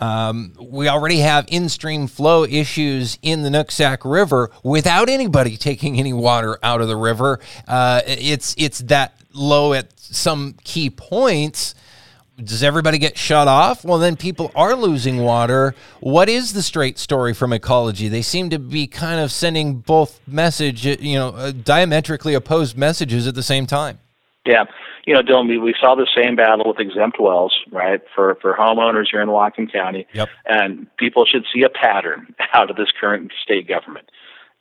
Um, 0.00 0.54
we 0.58 0.88
already 0.88 1.18
have 1.18 1.44
in 1.48 1.68
stream 1.68 2.06
flow 2.06 2.44
issues 2.44 3.18
in 3.22 3.42
the 3.42 3.50
Nooksack 3.50 4.10
River 4.10 4.50
without 4.64 5.08
anybody 5.08 5.56
taking 5.56 5.98
any 5.98 6.14
water 6.14 6.58
out 6.62 6.80
of 6.80 6.88
the 6.88 6.96
river. 6.96 7.38
Uh, 7.68 8.00
it's 8.06 8.54
it's 8.58 8.78
that 8.80 9.20
low 9.34 9.74
at 9.74 9.98
some 9.98 10.56
key 10.64 10.88
points. 10.90 11.74
Does 12.42 12.62
everybody 12.62 12.96
get 12.96 13.18
shut 13.18 13.48
off? 13.48 13.84
Well, 13.84 13.98
then 13.98 14.16
people 14.16 14.50
are 14.54 14.74
losing 14.74 15.18
water. 15.18 15.74
What 16.00 16.30
is 16.30 16.54
the 16.54 16.62
straight 16.62 16.98
story 16.98 17.34
from 17.34 17.52
ecology? 17.52 18.08
They 18.08 18.22
seem 18.22 18.48
to 18.50 18.58
be 18.58 18.86
kind 18.86 19.20
of 19.20 19.30
sending 19.30 19.74
both 19.76 20.20
message, 20.26 20.86
you 20.86 21.18
know, 21.18 21.28
uh, 21.30 21.52
diametrically 21.52 22.32
opposed 22.32 22.78
messages 22.78 23.26
at 23.26 23.34
the 23.34 23.42
same 23.42 23.66
time. 23.66 23.98
Yeah 24.46 24.64
you 25.06 25.14
know, 25.14 25.22
Dylan, 25.22 25.48
we, 25.48 25.58
we 25.58 25.74
saw 25.80 25.94
the 25.94 26.06
same 26.14 26.36
battle 26.36 26.66
with 26.66 26.78
exempt 26.78 27.18
wells, 27.20 27.52
right, 27.72 28.00
for, 28.14 28.36
for 28.40 28.54
homeowners 28.54 29.06
here 29.10 29.20
in 29.20 29.28
Whatcom 29.28 29.72
County. 29.72 30.06
Yep. 30.12 30.28
And 30.46 30.96
people 30.98 31.24
should 31.24 31.44
see 31.52 31.62
a 31.62 31.68
pattern 31.68 32.34
out 32.54 32.70
of 32.70 32.76
this 32.76 32.88
current 32.98 33.32
state 33.42 33.66
government. 33.66 34.10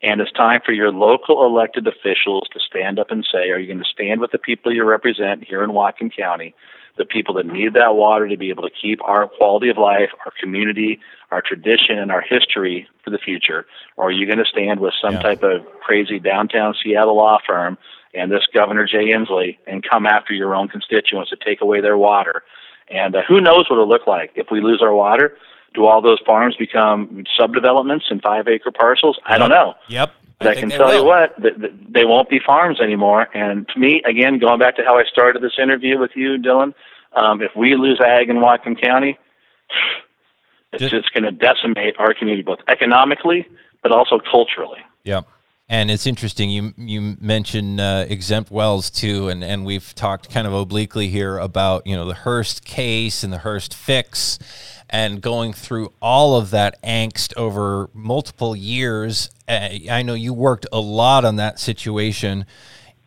And 0.02 0.22
it's 0.22 0.32
time 0.32 0.62
for 0.66 0.72
your 0.72 0.92
local 0.92 1.46
elected 1.46 1.86
officials 1.86 2.48
to 2.54 2.60
stand 2.60 3.00
up 3.00 3.12
and 3.12 3.28
say, 3.30 3.50
are 3.50 3.60
you 3.60 3.68
going 3.68 3.84
to 3.84 3.90
stand 3.92 4.22
with 4.22 4.32
the 4.32 4.38
people 4.38 4.74
you 4.74 4.86
represent 4.86 5.44
here 5.44 5.62
in 5.62 5.72
Whatcom 5.72 6.16
County, 6.16 6.56
the 6.98 7.04
people 7.04 7.36
that 7.36 7.46
need 7.46 7.74
that 7.74 7.96
water 7.96 8.28
to 8.30 8.38
be 8.38 8.50
able 8.50 8.64
to 8.64 8.70
keep 8.82 9.04
our 9.04 9.28
quality 9.28 9.70
of 9.70 9.78
life, 9.78 10.10
our 10.26 10.32
community, 10.42 11.00
our 11.32 11.42
tradition, 11.42 12.00
and 12.00 12.12
our 12.12 12.22
history 12.22 12.88
for 13.04 13.10
the 13.10 13.18
future? 13.18 13.66
Or 13.98 14.08
are 14.08 14.12
you 14.12 14.26
going 14.26 14.40
to 14.40 14.46
stand 14.46 14.80
with 14.80 14.94
some 15.02 15.16
yeah. 15.16 15.22
type 15.22 15.44
of 15.44 15.66
crazy 15.82 16.18
downtown 16.18 16.76
Seattle 16.82 17.18
law 17.18 17.38
firm 17.46 17.78
and 18.14 18.32
this 18.32 18.46
Governor 18.54 18.86
Jay 18.86 19.08
Inslee 19.08 19.58
and 19.68 19.88
come 19.88 20.06
after 20.06 20.34
your 20.34 20.56
own 20.56 20.68
constituents 20.68 21.30
to 21.30 21.38
take 21.38 21.62
away 21.62 21.82
their 21.82 21.98
water. 21.98 22.44
And 22.90 23.16
uh, 23.16 23.22
who 23.28 23.40
knows 23.40 23.70
what 23.70 23.76
it'll 23.76 23.88
look 23.88 24.08
like 24.08 24.32
if 24.36 24.48
we 24.52 24.62
lose 24.62 24.82
our 24.82 24.94
water? 24.94 25.38
Do 25.76 25.86
all 25.86 26.02
those 26.02 26.20
farms 26.26 26.56
become 26.56 27.24
subdevelopments 27.40 28.10
in 28.10 28.20
five 28.22 28.48
acre 28.48 28.72
parcels? 28.72 29.20
I 29.26 29.38
don't 29.38 29.50
know. 29.50 29.76
Yep. 29.88 30.12
But 30.40 30.48
I, 30.48 30.52
I 30.52 30.56
can 30.56 30.70
tell 30.70 30.88
will. 30.88 30.96
you 30.96 31.06
what, 31.06 31.36
they 31.38 32.06
won't 32.06 32.30
be 32.30 32.40
farms 32.44 32.80
anymore. 32.82 33.28
And 33.36 33.68
to 33.70 33.80
me, 33.80 34.02
again, 34.06 34.40
going 34.40 34.58
back 34.58 34.76
to 34.78 34.84
how 34.84 34.98
I 34.98 35.04
started 35.04 35.44
this 35.44 35.60
interview 35.62 36.00
with 36.00 36.12
you, 36.16 36.38
Dylan, 36.38 36.74
um, 37.14 37.42
if 37.42 37.52
we 37.56 37.76
lose 37.76 38.00
ag 38.00 38.30
in 38.30 38.38
Whatcom 38.38 38.82
County, 38.82 39.20
it's 40.72 40.82
just, 40.82 40.92
just 40.92 41.14
going 41.14 41.24
to 41.24 41.32
decimate 41.32 41.96
our 42.00 42.14
community 42.14 42.44
both 42.44 42.60
economically 42.68 43.48
but 43.82 43.92
also 43.92 44.20
culturally. 44.20 44.80
Yep. 45.04 45.28
And 45.72 45.92
it's 45.92 46.08
interesting. 46.08 46.50
You 46.50 46.74
you 46.78 47.16
mentioned 47.22 47.80
uh, 47.80 48.06
exempt 48.10 48.50
wells 48.50 48.90
too, 48.90 49.30
and, 49.30 49.44
and 49.44 49.66
we've 49.66 49.94
talked 49.94 50.32
kind 50.32 50.48
of 50.48 50.54
obliquely 50.54 51.10
here 51.10 51.38
about 51.38 51.86
you 51.86 51.96
know 51.96 52.06
the 52.06 52.16
Hirst 52.16 52.66
case 52.66 53.24
and 53.24 53.32
the 53.32 53.38
Hirst 53.38 53.76
fix, 53.76 54.40
and 54.90 55.22
going 55.22 55.54
through 55.54 55.94
all 56.02 56.36
of 56.36 56.50
that 56.50 56.82
angst 56.82 57.38
over 57.38 57.92
multiple 57.94 58.56
years. 58.56 59.30
I 59.48 60.04
know 60.04 60.16
you 60.16 60.34
worked 60.34 60.66
a 60.72 60.80
lot 60.80 61.24
on 61.24 61.36
that 61.36 61.60
situation. 61.60 62.46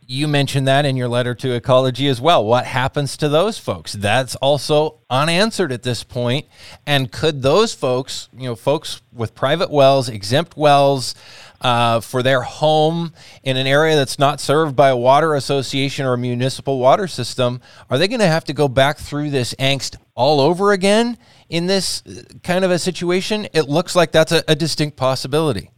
You 0.07 0.27
mentioned 0.27 0.67
that 0.67 0.85
in 0.85 0.97
your 0.97 1.09
letter 1.09 1.35
to 1.37 1.55
Ecology 1.55 2.09
as 2.09 2.21
well. 2.21 2.45
What 2.45 2.67
happens 2.67 3.17
to 3.19 3.29
those 3.29 3.59
folks? 3.59 3.93
That's 3.93 4.35
also 4.37 5.01
unanswered 5.09 5.71
at 5.73 5.85
this 5.85 6.03
point. 6.03 6.47
And 6.87 7.11
could 7.11 7.43
those 7.43 7.73
folks, 7.73 8.29
you 8.37 8.45
know, 8.45 8.57
folks 8.57 9.01
with 9.13 9.35
private 9.35 9.71
wells, 9.71 10.09
exempt 10.09 10.57
wells, 10.57 11.15
uh, 11.63 12.01
for 12.01 12.23
their 12.23 12.43
home 12.43 13.13
in 13.45 13.57
an 13.57 13.67
area 13.67 13.95
that's 13.95 14.19
not 14.19 14.41
served 14.41 14.75
by 14.75 14.89
a 14.89 14.97
water 14.97 15.35
association 15.35 16.05
or 16.05 16.15
a 16.15 16.19
municipal 16.19 16.79
water 16.79 17.07
system, 17.07 17.61
are 17.89 17.99
they 17.99 18.09
going 18.09 18.21
to 18.21 18.27
have 18.27 18.45
to 18.45 18.53
go 18.53 18.69
back 18.69 18.99
through 18.99 19.31
this 19.31 19.55
angst 19.55 19.97
all 20.15 20.41
over 20.41 20.73
again 20.73 21.17
in 21.49 21.67
this 21.67 22.03
uh, 22.07 22.23
kind 22.43 22.65
of 22.65 22.71
a 22.71 22.79
situation? 22.79 23.47
It 23.53 23.69
looks 23.69 23.95
like 23.95 24.13
that's 24.13 24.33
a, 24.33 24.43
a 24.49 24.57
distinct 24.57 24.97
possibility. 24.97 25.71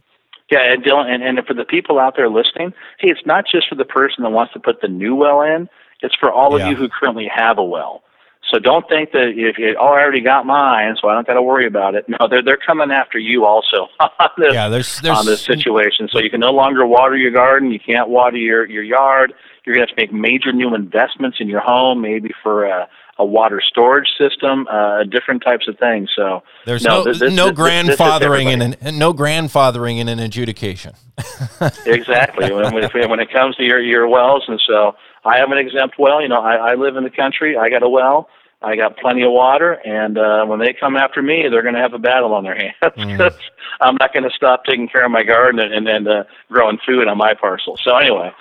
Yeah, 0.51 0.73
and 0.73 0.83
Dylan, 0.83 1.07
and, 1.07 1.23
and 1.23 1.39
for 1.45 1.55
the 1.55 1.65
people 1.65 1.97
out 1.99 2.15
there 2.15 2.29
listening, 2.29 2.73
hey, 2.99 3.09
it's 3.09 3.25
not 3.25 3.45
just 3.51 3.67
for 3.67 3.75
the 3.75 3.85
person 3.85 4.23
that 4.23 4.29
wants 4.29 4.53
to 4.53 4.59
put 4.59 4.81
the 4.81 4.87
new 4.87 5.15
well 5.15 5.41
in; 5.41 5.67
it's 6.01 6.15
for 6.15 6.31
all 6.31 6.55
of 6.55 6.67
you 6.67 6.75
who 6.75 6.87
currently 6.87 7.27
have 7.33 7.57
a 7.57 7.63
well. 7.63 8.03
So 8.51 8.59
don't 8.59 8.87
think 8.87 9.11
that 9.11 9.33
if 9.35 9.57
you, 9.57 9.75
oh, 9.79 9.87
I 9.87 10.01
already 10.01 10.21
got 10.21 10.45
mine, 10.45 10.95
so 11.01 11.07
I 11.09 11.15
don't 11.15 11.25
got 11.25 11.33
to 11.33 11.41
worry 11.41 11.65
about 11.65 11.95
it. 11.95 12.05
No, 12.07 12.27
they're 12.29 12.43
they're 12.43 12.57
coming 12.57 12.91
after 12.91 13.17
you 13.17 13.43
also 13.43 13.87
on 13.99 14.29
this 14.37 14.53
yeah, 14.53 14.69
there's, 14.69 14.99
there's, 15.01 15.17
on 15.17 15.25
this 15.25 15.41
situation. 15.41 16.07
So 16.11 16.19
you 16.19 16.29
can 16.29 16.41
no 16.41 16.51
longer 16.51 16.85
water 16.85 17.17
your 17.17 17.31
garden. 17.31 17.71
You 17.71 17.79
can't 17.79 18.07
water 18.07 18.37
your 18.37 18.69
your 18.69 18.83
yard. 18.83 19.33
You're 19.65 19.75
gonna 19.75 19.87
have 19.87 19.95
to 19.95 20.01
make 20.01 20.13
major 20.13 20.53
new 20.53 20.75
investments 20.75 21.37
in 21.39 21.49
your 21.49 21.61
home, 21.61 22.01
maybe 22.01 22.31
for 22.43 22.65
a, 22.65 22.87
a 23.17 23.25
water 23.25 23.61
storage 23.65 24.09
system, 24.17 24.67
uh, 24.67 25.03
different 25.03 25.41
types 25.43 25.67
of 25.67 25.77
things. 25.79 26.09
So 26.15 26.43
there's 26.65 26.83
no 26.83 27.03
no, 27.03 27.13
this, 27.13 27.33
no 27.33 27.49
this, 27.49 27.59
grandfathering 27.59 28.45
this 28.45 28.53
in 28.53 28.87
an 28.87 28.97
no 28.97 29.13
grandfathering 29.13 29.99
in 29.99 30.09
an 30.09 30.19
adjudication. 30.19 30.93
exactly 31.85 32.51
when, 32.51 32.73
when 32.73 33.09
when 33.09 33.19
it 33.19 33.31
comes 33.31 33.55
to 33.55 33.63
your 33.63 33.79
your 33.81 34.07
wells, 34.07 34.43
and 34.47 34.61
so 34.67 34.95
I 35.23 35.37
have 35.37 35.51
an 35.51 35.57
exempt 35.57 35.95
well. 35.97 36.21
You 36.21 36.27
know, 36.27 36.41
I, 36.41 36.71
I 36.71 36.75
live 36.75 36.97
in 36.97 37.03
the 37.03 37.09
country. 37.09 37.57
I 37.57 37.69
got 37.69 37.83
a 37.83 37.89
well. 37.89 38.29
I 38.61 38.75
got 38.75 38.97
plenty 38.97 39.21
of 39.21 39.31
water, 39.31 39.73
and 39.85 40.17
uh, 40.17 40.45
when 40.45 40.59
they 40.59 40.73
come 40.73 40.95
after 40.95 41.21
me, 41.21 41.45
they're 41.51 41.61
going 41.61 41.75
to 41.75 41.81
have 41.81 41.93
a 41.93 41.99
battle 41.99 42.33
on 42.33 42.43
their 42.43 42.55
hands 42.81 42.95
mm. 42.97 43.33
I'm 43.81 43.95
not 43.99 44.13
going 44.13 44.23
to 44.23 44.35
stop 44.35 44.63
taking 44.65 44.87
care 44.87 45.05
of 45.05 45.11
my 45.11 45.23
garden 45.23 45.59
and 45.59 45.73
and, 45.73 45.87
and 45.87 46.07
uh, 46.07 46.23
growing 46.49 46.79
food 46.85 47.07
on 47.07 47.17
my 47.17 47.33
parcel. 47.33 47.77
So 47.83 47.95
anyway, 47.95 48.31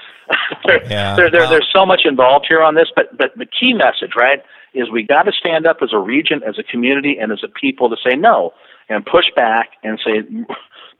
there, 0.66 0.84
yeah, 0.84 1.16
there, 1.16 1.30
there, 1.30 1.42
wow. 1.42 1.50
there's 1.50 1.68
so 1.72 1.84
much 1.84 2.02
involved 2.04 2.46
here 2.48 2.62
on 2.62 2.74
this, 2.74 2.88
but 2.96 3.16
but 3.16 3.32
the 3.36 3.46
key 3.46 3.74
message, 3.74 4.16
right, 4.16 4.42
is 4.74 4.90
we 4.90 5.02
got 5.02 5.22
to 5.22 5.32
stand 5.32 5.66
up 5.66 5.78
as 5.82 5.90
a 5.92 5.98
region, 5.98 6.42
as 6.46 6.58
a 6.58 6.62
community, 6.62 7.16
and 7.20 7.32
as 7.32 7.42
a 7.44 7.48
people 7.48 7.88
to 7.90 7.96
say 8.04 8.16
no 8.16 8.52
and 8.88 9.04
push 9.06 9.26
back 9.34 9.70
and 9.82 9.98
say 10.04 10.22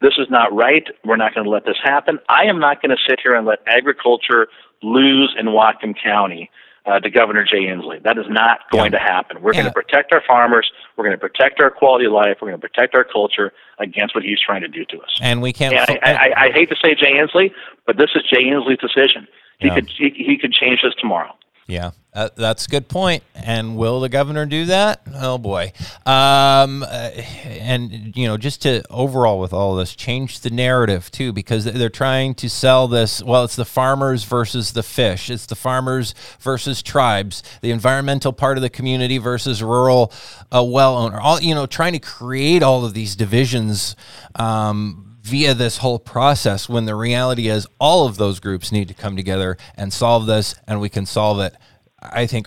This 0.01 0.15
is 0.19 0.27
not 0.29 0.55
right. 0.55 0.85
We're 1.05 1.17
not 1.17 1.35
going 1.35 1.45
to 1.45 1.51
let 1.51 1.65
this 1.65 1.79
happen. 1.83 2.19
I 2.29 2.45
am 2.45 2.59
not 2.59 2.83
going 2.83 2.91
to 2.91 3.03
sit 3.09 3.21
here 3.23 3.35
and 3.35 3.47
let 3.47 3.61
agriculture 3.67 4.49
lose 4.83 5.35
in 5.39 5.47
Whatcom 5.47 5.95
County 6.03 6.51
uh, 6.85 7.01
to 7.01 7.09
Governor 7.09 7.45
Jay 7.45 7.63
Inslee. 7.63 8.03
That 8.03 8.19
is 8.19 8.27
not 8.29 8.59
going 8.71 8.93
yeah. 8.93 8.99
to 8.99 9.05
happen. 9.05 9.41
We're 9.41 9.55
yeah. 9.55 9.63
going 9.63 9.73
to 9.73 9.75
protect 9.75 10.13
our 10.13 10.23
farmers. 10.27 10.71
We're 10.97 11.05
going 11.05 11.17
to 11.17 11.21
protect 11.21 11.61
our 11.61 11.71
quality 11.71 12.05
of 12.05 12.13
life. 12.13 12.37
We're 12.43 12.49
going 12.49 12.61
to 12.61 12.69
protect 12.69 12.95
our 12.95 13.05
culture 13.05 13.53
against 13.79 14.15
what 14.15 14.25
he's 14.25 14.39
trying 14.45 14.61
to 14.61 14.69
do 14.69 14.85
to 14.87 14.99
us. 14.99 15.19
And 15.23 15.41
we 15.41 15.53
can't. 15.53 15.75
And 15.75 15.99
I, 16.03 16.13
I, 16.13 16.45
I, 16.49 16.53
hate 16.53 16.69
to 16.69 16.77
say 16.85 16.95
Jay 16.95 17.13
Inslee, 17.13 17.53
but 17.87 17.97
this 17.97 18.11
is 18.15 18.23
Jay 18.31 18.45
Inslee's 18.45 18.81
decision. 18.81 19.27
He 19.59 19.69
yeah. 19.69 19.75
could 19.77 19.89
he, 19.89 20.11
he 20.11 20.37
could 20.37 20.53
change 20.53 20.81
this 20.83 20.95
tomorrow. 21.01 21.35
Yeah, 21.67 21.93
uh, 22.13 22.29
that's 22.37 22.67
a 22.67 22.69
good 22.69 22.89
point. 22.89 23.23
And 23.35 23.77
will 23.77 24.01
the 24.01 24.11
governor 24.11 24.45
do 24.45 24.67
that? 24.67 25.01
Oh 25.15 25.39
boy. 25.39 25.73
Um, 26.05 26.83
uh, 26.83 26.87
and 26.87 28.15
you 28.15 28.27
know, 28.27 28.37
just 28.37 28.63
to 28.63 28.83
overall 28.91 29.41
with 29.41 29.55
all 29.55 29.75
this, 29.75 29.97
change 29.97 30.41
the 30.41 30.51
narrative 30.51 31.11
too, 31.11 31.33
because 31.33 31.65
they're 31.65 31.89
trying 31.89 32.35
to 32.37 32.51
sell 32.51 32.87
this. 32.87 33.23
Well, 33.23 33.45
it's 33.45 33.57
the 33.57 33.65
farmers 33.65 34.25
versus 34.25 34.73
the 34.73 34.83
fish. 34.83 35.31
It's 35.31 35.47
the 35.47 35.57
farmers 35.57 36.15
versus 36.39 36.83
tribes. 36.83 37.43
The 37.63 37.71
environmental 37.71 38.35
part 38.35 38.59
of 38.59 38.63
the 38.63 38.71
community 38.71 39.17
versus 39.17 39.63
rural 39.63 40.13
uh, 40.55 40.63
well 40.63 40.99
owner. 40.99 41.19
All 41.19 41.41
you 41.41 41.55
know, 41.55 41.65
trying 41.65 41.95
to 41.95 41.99
create 41.99 42.63
all 42.63 42.85
of 42.85 42.93
these 42.93 43.17
divisions. 43.17 43.97
Um, 44.35 45.04
via 45.25 45.55
this 45.55 45.79
whole 45.79 45.99
process 45.99 46.69
when 46.69 46.85
the 46.85 46.95
reality 46.95 47.49
is 47.49 47.67
all 47.81 48.07
of 48.07 48.19
those 48.19 48.41
groups 48.41 48.71
need 48.71 48.87
to 48.87 48.95
come 48.95 49.17
together 49.17 49.57
and 49.75 49.91
solve 49.91 50.27
this 50.27 50.55
and 50.69 50.81
we 50.81 50.91
can 50.91 51.07
solve 51.07 51.41
it. 51.41 51.55
I 52.01 52.27
think 52.27 52.47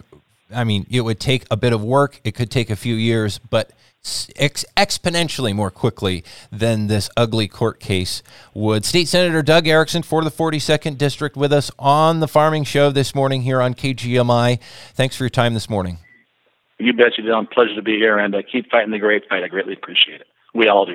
i 0.54 0.64
mean 0.64 0.86
it 0.90 1.02
would 1.02 1.20
take 1.20 1.46
a 1.50 1.58
bit 1.58 1.74
of 1.74 1.84
work. 1.84 2.22
It 2.24 2.36
could 2.36 2.52
take 2.52 2.70
a 2.70 2.76
few 2.76 2.94
years 2.94 3.40
but 3.40 3.72
ex- 4.36 4.66
exponentially 4.78 5.56
more 5.56 5.72
quickly 5.72 6.24
than 6.52 6.86
this 6.86 7.10
ugly 7.18 7.48
court 7.48 7.80
case 7.80 8.22
would. 8.54 8.86
State 8.86 9.08
senator 9.08 9.42
doug 9.42 9.66
ericksen 9.66 10.06
for 10.06 10.24
the 10.24 10.30
42nd 10.30 11.00
district 11.00 11.36
with 11.36 11.52
us 11.52 11.72
on 11.80 12.20
the 12.20 12.28
farming 12.28 12.64
show 12.64 12.92
this 12.92 13.16
morning 13.16 13.42
here 13.42 13.60
on 13.60 13.74
kgmi 13.74 14.60
thanks 14.94 15.16
for 15.18 15.24
your 15.24 15.32
time 15.32 15.56
this 15.56 15.68
morning. 15.68 15.98
You 16.78 16.94
bet 16.94 17.18
you 17.18 17.24
dylan 17.24 17.50
pleasure 17.50 17.74
to 17.74 17.82
be 17.82 17.98
here 17.98 18.20
and 18.20 18.36
uh, 18.36 18.44
keep 18.52 18.70
fighting 18.70 18.92
the 18.92 19.00
great 19.00 19.24
fight. 19.28 19.44
I 19.44 19.48
greatly 19.48 19.74
appreciate 19.74 20.22
it. 20.22 20.28
We 20.54 20.68
all 20.68 20.86
do 20.86 20.94